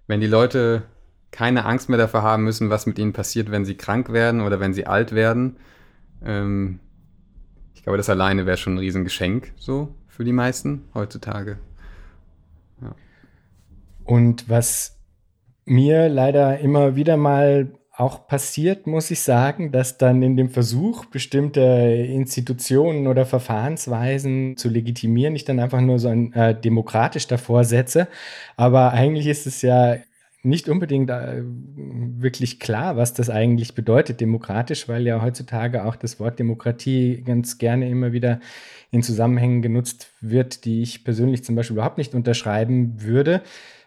[0.07, 0.82] wenn die Leute
[1.30, 4.59] keine Angst mehr davor haben müssen, was mit ihnen passiert, wenn sie krank werden oder
[4.59, 5.57] wenn sie alt werden,
[6.24, 6.80] ähm,
[7.74, 11.58] ich glaube, das alleine wäre schon ein Riesengeschenk so für die meisten heutzutage.
[12.82, 12.94] Ja.
[14.04, 14.98] Und was
[15.64, 21.06] mir leider immer wieder mal auch passiert, muss ich sagen, dass dann in dem Versuch,
[21.06, 27.64] bestimmte Institutionen oder Verfahrensweisen zu legitimieren, ich dann einfach nur so ein äh, demokratisch davor
[27.64, 28.06] setze.
[28.56, 29.96] Aber eigentlich ist es ja
[30.47, 36.20] nicht unbedingt äh, wirklich klar, was das eigentlich bedeutet, demokratisch, weil ja heutzutage auch das
[36.20, 38.40] Wort Demokratie ganz gerne immer wieder
[38.90, 43.42] in Zusammenhängen genutzt wird, die ich persönlich zum Beispiel überhaupt nicht unterschreiben würde.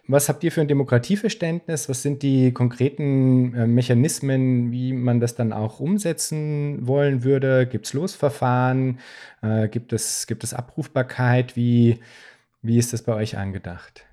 [0.07, 1.88] Was habt ihr für ein Demokratieverständnis?
[1.88, 7.68] Was sind die konkreten äh, Mechanismen, wie man das dann auch umsetzen wollen würde?
[7.68, 8.99] Gibt es Losverfahren?
[9.41, 11.55] Äh, gibt, es, gibt es Abrufbarkeit?
[11.55, 11.99] Wie,
[12.62, 14.09] wie ist das bei euch angedacht?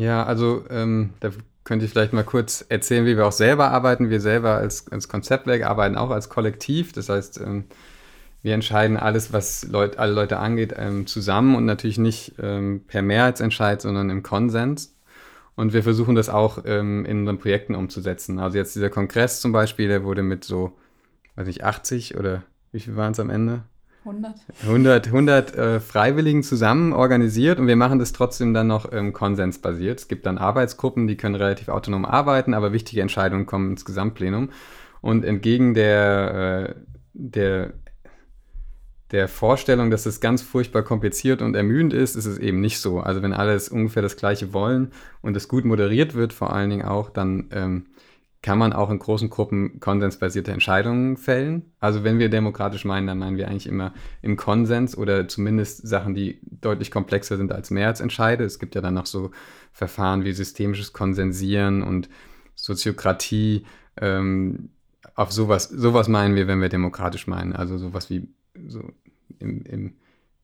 [0.00, 1.28] Ja, also ähm, da
[1.62, 4.08] könnte ich vielleicht mal kurz erzählen, wie wir auch selber arbeiten.
[4.08, 6.92] Wir selber als, als Konzeptwerk arbeiten auch als Kollektiv.
[6.92, 7.64] Das heißt, ähm,
[8.42, 13.02] wir entscheiden alles, was Leut, alle Leute angeht, ähm, zusammen und natürlich nicht ähm, per
[13.02, 14.96] Mehrheitsentscheid, sondern im Konsens.
[15.54, 18.38] Und wir versuchen das auch ähm, in unseren Projekten umzusetzen.
[18.38, 20.72] Also jetzt dieser Kongress zum Beispiel, der wurde mit so,
[21.36, 22.42] weiß ich, 80 oder
[22.72, 23.64] wie viel waren es am Ende?
[24.04, 24.34] 100.
[24.62, 30.00] 100, 100 äh, Freiwilligen zusammen organisiert und wir machen das trotzdem dann noch ähm, konsensbasiert.
[30.00, 34.50] Es gibt dann Arbeitsgruppen, die können relativ autonom arbeiten, aber wichtige Entscheidungen kommen ins Gesamtplenum.
[35.02, 36.74] Und entgegen der, äh,
[37.12, 37.72] der,
[39.10, 43.00] der Vorstellung, dass es ganz furchtbar kompliziert und ermüdend ist, ist es eben nicht so.
[43.00, 46.86] Also wenn alles ungefähr das Gleiche wollen und es gut moderiert wird, vor allen Dingen
[46.86, 47.86] auch, dann ähm,
[48.42, 51.72] kann man auch in großen Gruppen konsensbasierte Entscheidungen fällen.
[51.78, 56.14] Also wenn wir demokratisch meinen, dann meinen wir eigentlich immer im Konsens oder zumindest Sachen,
[56.14, 58.44] die deutlich komplexer sind als Mehrheitsentscheide.
[58.44, 59.30] Es gibt ja dann noch so
[59.72, 62.08] Verfahren wie systemisches Konsensieren und
[62.54, 63.66] Soziokratie.
[63.98, 64.70] Ähm,
[65.14, 67.52] auf sowas, sowas meinen wir, wenn wir demokratisch meinen.
[67.52, 68.26] Also sowas wie
[68.66, 68.82] so
[69.38, 69.96] im, im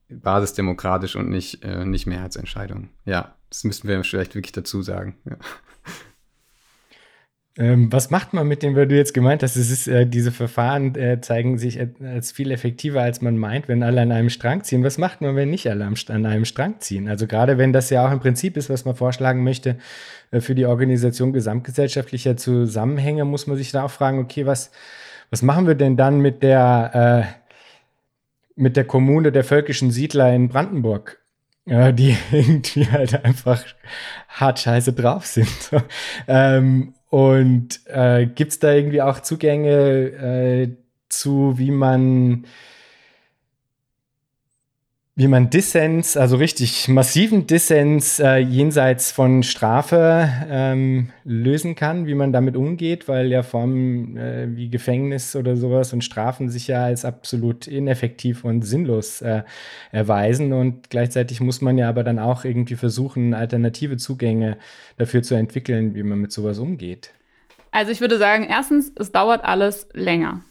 [0.08, 2.90] basisdemokratisch und nicht, äh, nicht Mehrheitsentscheidungen.
[3.06, 5.16] Ja, das müssten wir vielleicht wirklich dazu sagen.
[5.24, 5.36] Ja.
[7.58, 10.30] Ähm, was macht man mit dem, weil du jetzt gemeint hast, es ist, äh, diese
[10.30, 14.62] Verfahren äh, zeigen sich als viel effektiver, als man meint, wenn alle an einem Strang
[14.62, 14.84] ziehen.
[14.84, 17.08] Was macht man, wenn nicht alle an einem Strang ziehen?
[17.08, 19.78] Also gerade wenn das ja auch im Prinzip ist, was man vorschlagen möchte
[20.32, 24.70] äh, für die Organisation gesamtgesellschaftlicher Zusammenhänge, muss man sich da auch fragen, okay, was,
[25.30, 27.46] was machen wir denn dann mit der, äh,
[28.54, 31.20] mit der Kommune der völkischen Siedler in Brandenburg?
[31.64, 33.64] Ja, die irgendwie halt einfach
[34.28, 35.70] hart scheiße drauf sind.
[36.28, 40.68] ähm, und äh, gibt es da irgendwie auch Zugänge äh,
[41.08, 42.44] zu, wie man
[45.18, 52.14] wie man Dissens, also richtig massiven Dissens äh, jenseits von Strafe ähm, lösen kann, wie
[52.14, 56.84] man damit umgeht, weil ja Formen äh, wie Gefängnis oder sowas und Strafen sich ja
[56.84, 59.44] als absolut ineffektiv und sinnlos äh,
[59.90, 60.52] erweisen.
[60.52, 64.58] Und gleichzeitig muss man ja aber dann auch irgendwie versuchen, alternative Zugänge
[64.98, 67.14] dafür zu entwickeln, wie man mit sowas umgeht.
[67.70, 70.42] Also ich würde sagen, erstens, es dauert alles länger.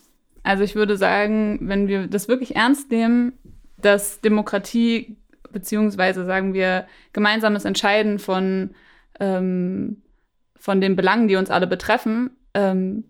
[0.41, 3.34] Also ich würde sagen, wenn wir das wirklich ernst nehmen,
[3.78, 5.17] dass Demokratie
[5.51, 8.71] beziehungsweise sagen wir gemeinsames Entscheiden von,
[9.19, 10.01] ähm,
[10.57, 13.05] von den Belangen, die uns alle betreffen, ähm,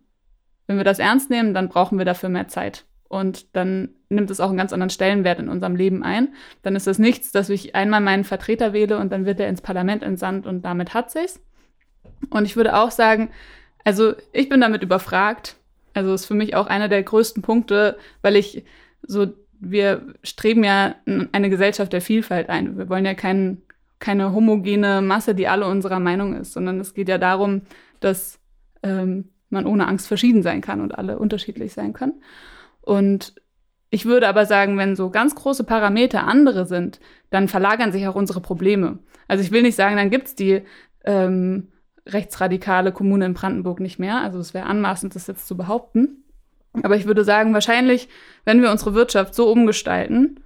[0.68, 2.86] wenn wir das ernst nehmen, dann brauchen wir dafür mehr Zeit.
[3.08, 6.34] Und dann nimmt es auch einen ganz anderen Stellenwert in unserem Leben ein.
[6.64, 9.62] Dann ist es nichts, dass ich einmal meinen Vertreter wähle und dann wird er ins
[9.62, 11.40] Parlament entsandt und damit hat sich's.
[12.30, 13.30] Und ich würde auch sagen,
[13.84, 15.56] also ich bin damit überfragt.
[15.94, 18.66] Also ist für mich auch einer der größten Punkte, weil ich
[19.04, 19.28] so
[19.72, 20.96] wir streben ja
[21.32, 22.78] eine Gesellschaft der Vielfalt ein.
[22.78, 23.62] Wir wollen ja kein,
[24.00, 27.62] keine homogene Masse, die alle unserer Meinung ist, sondern es geht ja darum,
[28.00, 28.40] dass
[28.84, 32.22] ähm, man ohne Angst verschieden sein kann und alle unterschiedlich sein können.
[32.82, 33.36] Und
[33.90, 37.00] ich würde aber sagen, wenn so ganz große Parameter andere sind,
[37.30, 39.00] dann verlagern sich auch unsere Probleme.
[39.28, 40.64] Also ich will nicht sagen, dann gibt's die
[41.06, 41.70] ähm,
[42.06, 44.22] rechtsradikale Kommune in Brandenburg nicht mehr.
[44.22, 46.25] Also es wäre anmaßend, das jetzt zu behaupten.
[46.84, 48.10] Aber ich würde sagen, wahrscheinlich,
[48.44, 50.40] wenn wir unsere Wirtschaft so umgestalten,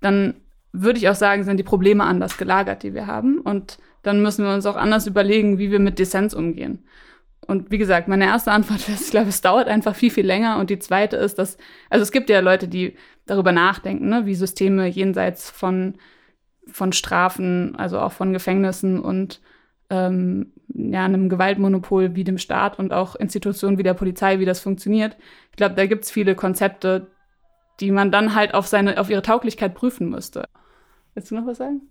[0.00, 0.34] dann
[0.72, 3.40] würde ich auch sagen, sind die Probleme anders gelagert, die wir haben.
[3.40, 6.84] Und dann müssen wir uns auch anders überlegen, wie wir mit Dissens umgehen.
[7.46, 10.58] Und wie gesagt, meine erste Antwort ist, ich glaube, es dauert einfach viel, viel länger.
[10.58, 11.58] Und die zweite ist, dass,
[11.88, 12.96] also es gibt ja Leute, die
[13.26, 15.94] darüber nachdenken, ne, wie Systeme jenseits von,
[16.66, 19.40] von Strafen, also auch von Gefängnissen und
[19.88, 24.60] ähm, ja, einem Gewaltmonopol wie dem Staat und auch Institutionen wie der Polizei, wie das
[24.60, 25.16] funktioniert.
[25.50, 27.08] Ich glaube, da gibt es viele Konzepte,
[27.80, 30.48] die man dann halt auf, seine, auf ihre Tauglichkeit prüfen müsste.
[31.14, 31.82] Willst du noch was sagen?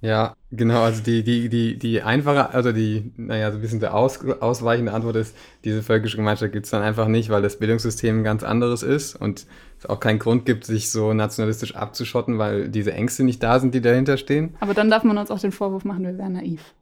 [0.00, 3.94] Ja, genau, also die, die, die, die einfache, also die, naja, so ein bisschen der
[3.94, 5.34] aus, ausweichende Antwort ist,
[5.64, 9.16] diese völkische Gemeinschaft gibt es dann einfach nicht, weil das Bildungssystem ein ganz anderes ist
[9.16, 9.46] und
[9.78, 13.74] es auch keinen Grund gibt, sich so nationalistisch abzuschotten, weil diese Ängste nicht da sind,
[13.74, 14.54] die dahinter stehen.
[14.60, 16.74] Aber dann darf man uns auch den Vorwurf machen, wir wären naiv.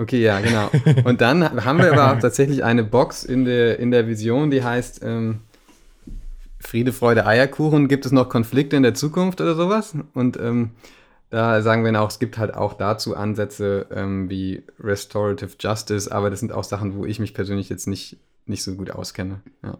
[0.00, 0.70] Okay, ja, genau.
[1.04, 4.64] Und dann haben wir aber auch tatsächlich eine Box in der, in der Vision, die
[4.64, 5.40] heißt ähm,
[6.58, 7.86] Friede, Freude, Eierkuchen.
[7.86, 9.94] Gibt es noch Konflikte in der Zukunft oder sowas?
[10.14, 10.70] Und ähm,
[11.28, 16.30] da sagen wir auch, es gibt halt auch dazu Ansätze ähm, wie Restorative Justice, aber
[16.30, 19.42] das sind auch Sachen, wo ich mich persönlich jetzt nicht, nicht so gut auskenne.
[19.62, 19.76] Ja.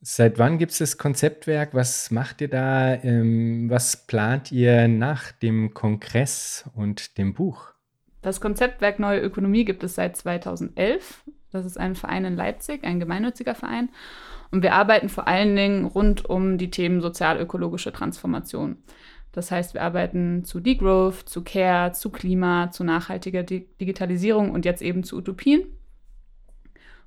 [0.00, 1.74] Seit wann gibt es das Konzeptwerk?
[1.74, 2.94] Was macht ihr da?
[2.94, 7.73] Ähm, was plant ihr nach dem Kongress und dem Buch?
[8.24, 11.24] Das Konzeptwerk Neue Ökonomie gibt es seit 2011.
[11.52, 13.90] Das ist ein Verein in Leipzig, ein gemeinnütziger Verein.
[14.50, 18.78] Und wir arbeiten vor allen Dingen rund um die Themen sozial-ökologische Transformation.
[19.32, 24.64] Das heißt, wir arbeiten zu Degrowth, zu Care, zu Klima, zu nachhaltiger Di Digitalisierung und
[24.64, 25.66] jetzt eben zu Utopien.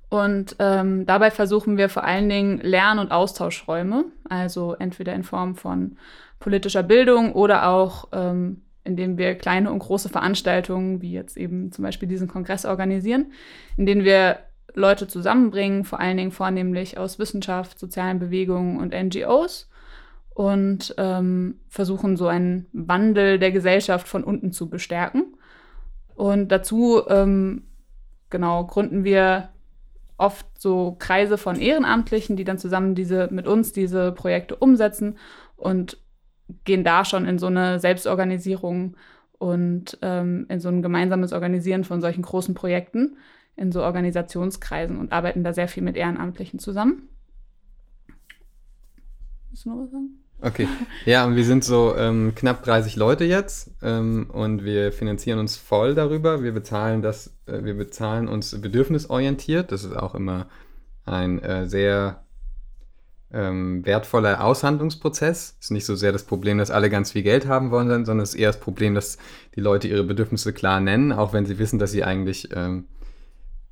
[0.10, 5.56] Und ähm, dabei versuchen wir vor allen Dingen Lern- und Austauschräume, also entweder in Form
[5.56, 5.98] von
[6.40, 11.84] politischer Bildung oder auch ähm, indem wir kleine und große Veranstaltungen, wie jetzt eben zum
[11.84, 13.32] Beispiel diesen Kongress organisieren,
[13.76, 14.40] in denen wir
[14.74, 19.70] Leute zusammenbringen, vor allen Dingen vornehmlich aus Wissenschaft, sozialen Bewegungen und NGOs
[20.34, 25.36] und ähm, versuchen so einen Wandel der Gesellschaft von unten zu bestärken.
[26.16, 27.64] Und dazu ähm,
[28.30, 29.50] genau gründen wir
[30.18, 35.18] oft so Kreise von Ehrenamtlichen, die dann zusammen diese mit uns diese Projekte umsetzen
[35.56, 35.98] und
[36.64, 38.96] gehen da schon in so eine Selbstorganisierung
[39.38, 43.18] und ähm, in so ein gemeinsames Organisieren von solchen großen Projekten
[43.56, 47.10] in so Organisationskreisen und arbeiten da sehr viel mit Ehrenamtlichen zusammen.
[49.50, 50.24] Willst du noch was sagen?
[50.40, 50.68] Okay,
[51.06, 55.58] ja, und wir sind so ähm, knapp 30 Leute jetzt ähm, und wir finanzieren uns
[55.58, 56.44] voll darüber.
[56.44, 59.72] Wir bezahlen das, äh, wir bezahlen uns bedürfnisorientiert.
[59.72, 60.48] Das ist auch immer
[61.06, 62.27] ein äh, sehr
[63.32, 65.58] ähm, wertvoller Aushandlungsprozess.
[65.60, 68.34] Ist nicht so sehr das Problem, dass alle ganz viel Geld haben wollen, sondern es
[68.34, 69.18] ist eher das Problem, dass
[69.56, 72.86] die Leute ihre Bedürfnisse klar nennen, auch wenn sie wissen, dass sie eigentlich ähm,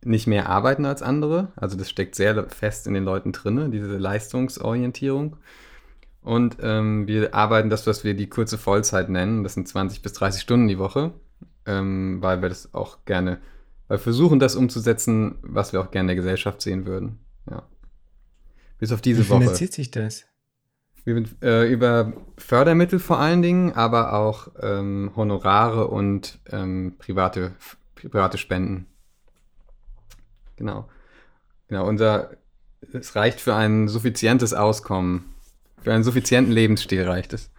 [0.04, 1.52] nicht mehr arbeiten als andere.
[1.56, 5.38] Also das steckt sehr fest in den Leuten drin, diese Leistungsorientierung.
[6.22, 9.44] Und ähm, wir arbeiten das, was wir die kurze Vollzeit nennen.
[9.44, 11.14] Das sind 20 bis 30 Stunden die Woche,
[11.66, 13.40] ähm, weil wir das auch gerne,
[13.88, 17.20] weil wir versuchen, das umzusetzen, was wir auch gerne in der Gesellschaft sehen würden.
[17.50, 17.64] Ja.
[18.78, 19.40] Bis auf diese Wie Woche.
[19.40, 20.26] Wie finanziert sich das?
[21.04, 27.54] Wir, äh, über Fördermittel vor allen Dingen, aber auch ähm, Honorare und ähm, private,
[27.96, 28.88] private Spenden.
[30.56, 30.90] Genau.
[31.68, 32.32] Genau, unser,
[32.94, 35.36] es reicht für ein suffizientes Auskommen
[35.86, 37.52] für einen suffizienten Lebensstil reicht es.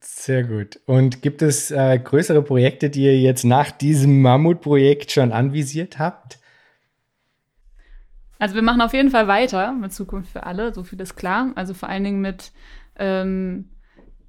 [0.00, 0.78] Sehr gut.
[0.84, 6.38] Und gibt es äh, größere Projekte, die ihr jetzt nach diesem Mammutprojekt schon anvisiert habt?
[8.40, 11.52] Also wir machen auf jeden Fall weiter mit Zukunft für alle, so viel ist klar.
[11.56, 12.52] Also vor allen Dingen mit
[12.96, 13.68] ähm,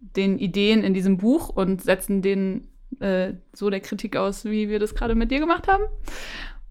[0.02, 2.68] den Ideen in diesem Buch und setzen den
[3.00, 5.84] äh, so der Kritik aus, wie wir das gerade mit dir gemacht haben.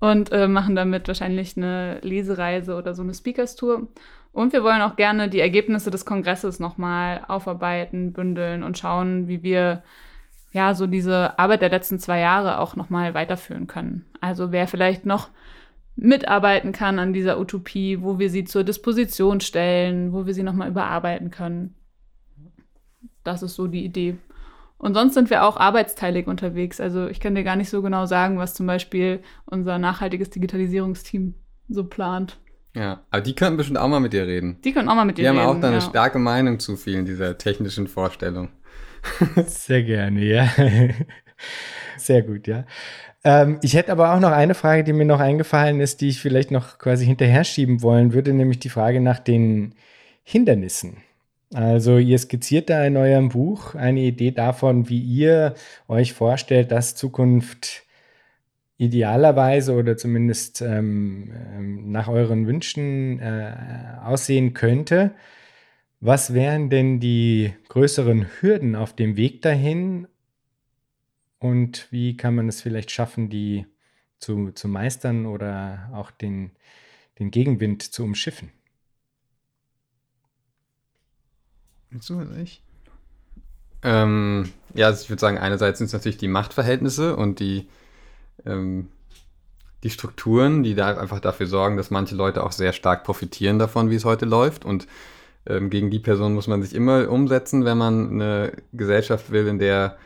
[0.01, 3.89] Und äh, machen damit wahrscheinlich eine Lesereise oder so eine Speakers-Tour.
[4.33, 9.43] Und wir wollen auch gerne die Ergebnisse des Kongresses nochmal aufarbeiten, bündeln und schauen, wie
[9.43, 9.83] wir
[10.53, 14.05] ja so diese Arbeit der letzten zwei Jahre auch nochmal weiterführen können.
[14.21, 15.31] Also wer vielleicht noch
[16.01, 20.71] mitarbeiten kann an dieser Utopie, wo wir sie zur Disposition stellen, wo wir sie nochmal
[20.71, 21.75] überarbeiten können.
[23.23, 24.17] Das ist so die Idee.
[24.79, 26.81] Und sonst sind wir auch arbeitsteilig unterwegs.
[26.81, 31.35] Also ich kann dir gar nicht so genau sagen, was zum Beispiel unser nachhaltiges Digitalisierungsteam
[31.69, 32.39] so plant.
[32.75, 34.59] Ja, aber die könnten bestimmt auch mal mit dir reden.
[34.65, 35.35] Die können auch mal mit dir reden.
[35.35, 35.83] Die haben auch da eine ja.
[35.83, 38.49] starke Meinung zu vielen dieser technischen Vorstellungen.
[39.47, 40.49] Sehr gerne, ja.
[41.99, 42.65] Sehr gut, ja.
[43.25, 46.21] Ähm, ich hätte aber auch noch eine Frage, die mir noch eingefallen ist, die ich
[46.21, 49.75] vielleicht noch quasi hinterher schieben wollen würde, nämlich die Frage nach den
[50.25, 50.99] Hindernissen.
[51.53, 55.55] Also ihr skizziert da in eurem Buch eine Idee davon, wie ihr
[55.89, 57.83] euch vorstellt, dass Zukunft
[58.79, 63.53] idealerweise oder zumindest ähm, ähm, nach euren Wünschen äh,
[64.05, 65.13] aussehen könnte.
[66.01, 70.07] Was wären denn die größeren Hürden auf dem Weg dahin
[71.41, 73.67] und wie kann man es vielleicht schaffen, die
[74.19, 76.53] zu, zu meistern oder auch den,
[77.19, 78.53] den Gegenwind zu umschiffen?
[81.99, 82.63] So, ich.
[83.83, 87.67] Ähm, ja, also ich würde sagen, einerseits sind es natürlich die Machtverhältnisse und die
[88.47, 88.89] ähm,
[89.83, 93.91] die Strukturen, die da einfach dafür sorgen, dass manche Leute auch sehr stark profitieren davon,
[93.91, 94.65] wie es heute läuft.
[94.65, 94.87] Und
[95.47, 99.59] ähm, gegen die Person muss man sich immer umsetzen, wenn man eine Gesellschaft will, in
[99.59, 99.97] der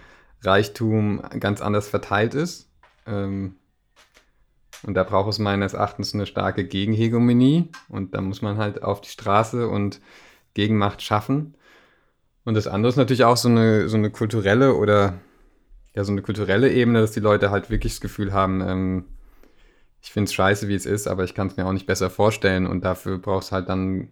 [0.45, 2.69] Reichtum ganz anders verteilt ist.
[3.07, 3.57] Ähm,
[4.83, 7.71] und da braucht es meines Erachtens eine starke Gegenhegemonie.
[7.89, 10.01] Und da muss man halt auf die Straße und
[10.55, 11.55] Gegenmacht schaffen.
[12.45, 15.15] Und das andere ist natürlich auch so eine, so eine kulturelle oder
[15.95, 19.05] ja, so eine kulturelle Ebene, dass die Leute halt wirklich das Gefühl haben, ähm,
[20.03, 22.11] ich finde es scheiße, wie es ist, aber ich kann es mir auch nicht besser
[22.11, 22.67] vorstellen.
[22.67, 24.09] Und dafür brauchst halt dann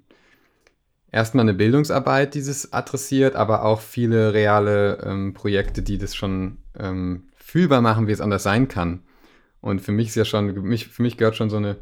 [1.12, 6.56] erstmal eine Bildungsarbeit, die das adressiert, aber auch viele reale ähm, Projekte, die das schon
[6.78, 9.02] ähm, fühlbar machen, wie es anders sein kann.
[9.60, 11.76] Und für mich ist ja schon, mich, für mich gehört schon so eine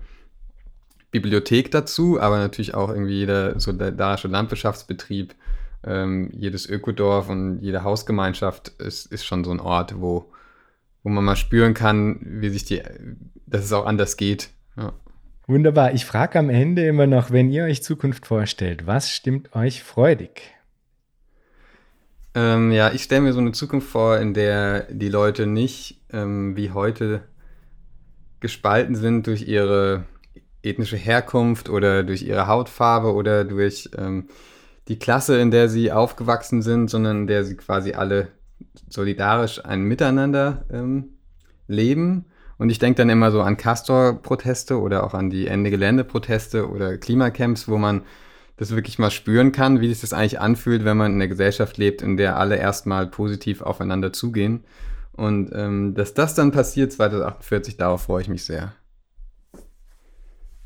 [1.12, 5.34] Bibliothek dazu, aber natürlich auch irgendwie jeder solidarische Landwirtschaftsbetrieb,
[5.84, 10.30] ähm, jedes Ökodorf und jede Hausgemeinschaft ist, ist schon so ein Ort, wo,
[11.02, 12.82] wo man mal spüren kann, wie sich die,
[13.46, 14.50] dass es auch anders geht.
[14.76, 14.92] Ja.
[15.50, 15.94] Wunderbar.
[15.94, 20.42] Ich frage am Ende immer noch, wenn ihr euch Zukunft vorstellt, was stimmt euch freudig?
[22.36, 26.56] Ähm, ja, ich stelle mir so eine Zukunft vor, in der die Leute nicht ähm,
[26.56, 27.22] wie heute
[28.38, 30.04] gespalten sind durch ihre
[30.62, 34.28] ethnische Herkunft oder durch ihre Hautfarbe oder durch ähm,
[34.86, 38.28] die Klasse, in der sie aufgewachsen sind, sondern in der sie quasi alle
[38.88, 41.16] solidarisch ein Miteinander ähm,
[41.66, 42.26] leben.
[42.60, 47.68] Und ich denke dann immer so an Castor-Proteste oder auch an die Ende-Gelände-Proteste oder Klimacamps,
[47.68, 48.02] wo man
[48.58, 51.78] das wirklich mal spüren kann, wie sich das eigentlich anfühlt, wenn man in einer Gesellschaft
[51.78, 54.62] lebt, in der alle erstmal positiv aufeinander zugehen.
[55.12, 58.74] Und ähm, dass das dann passiert 2048, darauf freue ich mich sehr.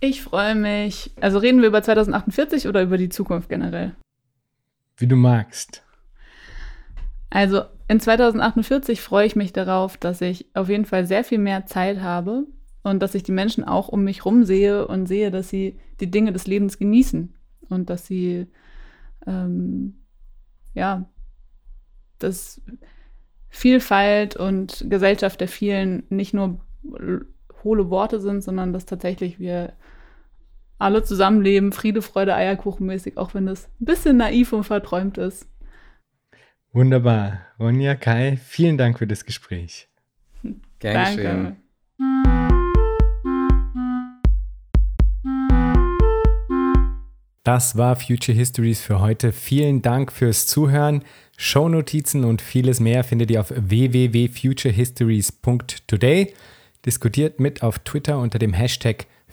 [0.00, 1.12] Ich freue mich.
[1.20, 3.94] Also reden wir über 2048 oder über die Zukunft generell?
[4.96, 5.84] Wie du magst.
[7.30, 11.66] Also in 2048 freue ich mich darauf, dass ich auf jeden Fall sehr viel mehr
[11.66, 12.46] Zeit habe
[12.82, 16.10] und dass ich die Menschen auch um mich herum sehe und sehe, dass sie die
[16.10, 17.34] Dinge des Lebens genießen
[17.68, 18.46] und dass sie
[19.26, 19.94] ähm,
[20.74, 21.08] ja,
[22.18, 22.60] dass
[23.48, 26.60] Vielfalt und Gesellschaft der vielen nicht nur
[27.62, 29.72] hohle Worte sind, sondern dass tatsächlich wir
[30.78, 35.48] alle zusammenleben, Friede, Freude, Eierkuchenmäßig, auch wenn das ein bisschen naiv und verträumt ist.
[36.74, 37.40] Wunderbar.
[37.60, 39.86] Ronja, Kai, vielen Dank für das Gespräch.
[40.80, 41.56] Gern geschehen.
[47.44, 49.30] Das war Future Histories für heute.
[49.30, 51.04] Vielen Dank fürs Zuhören.
[51.36, 56.34] Shownotizen und vieles mehr findet ihr auf www.futurehistories.today.
[56.84, 59.06] Diskutiert mit auf Twitter unter dem Hashtag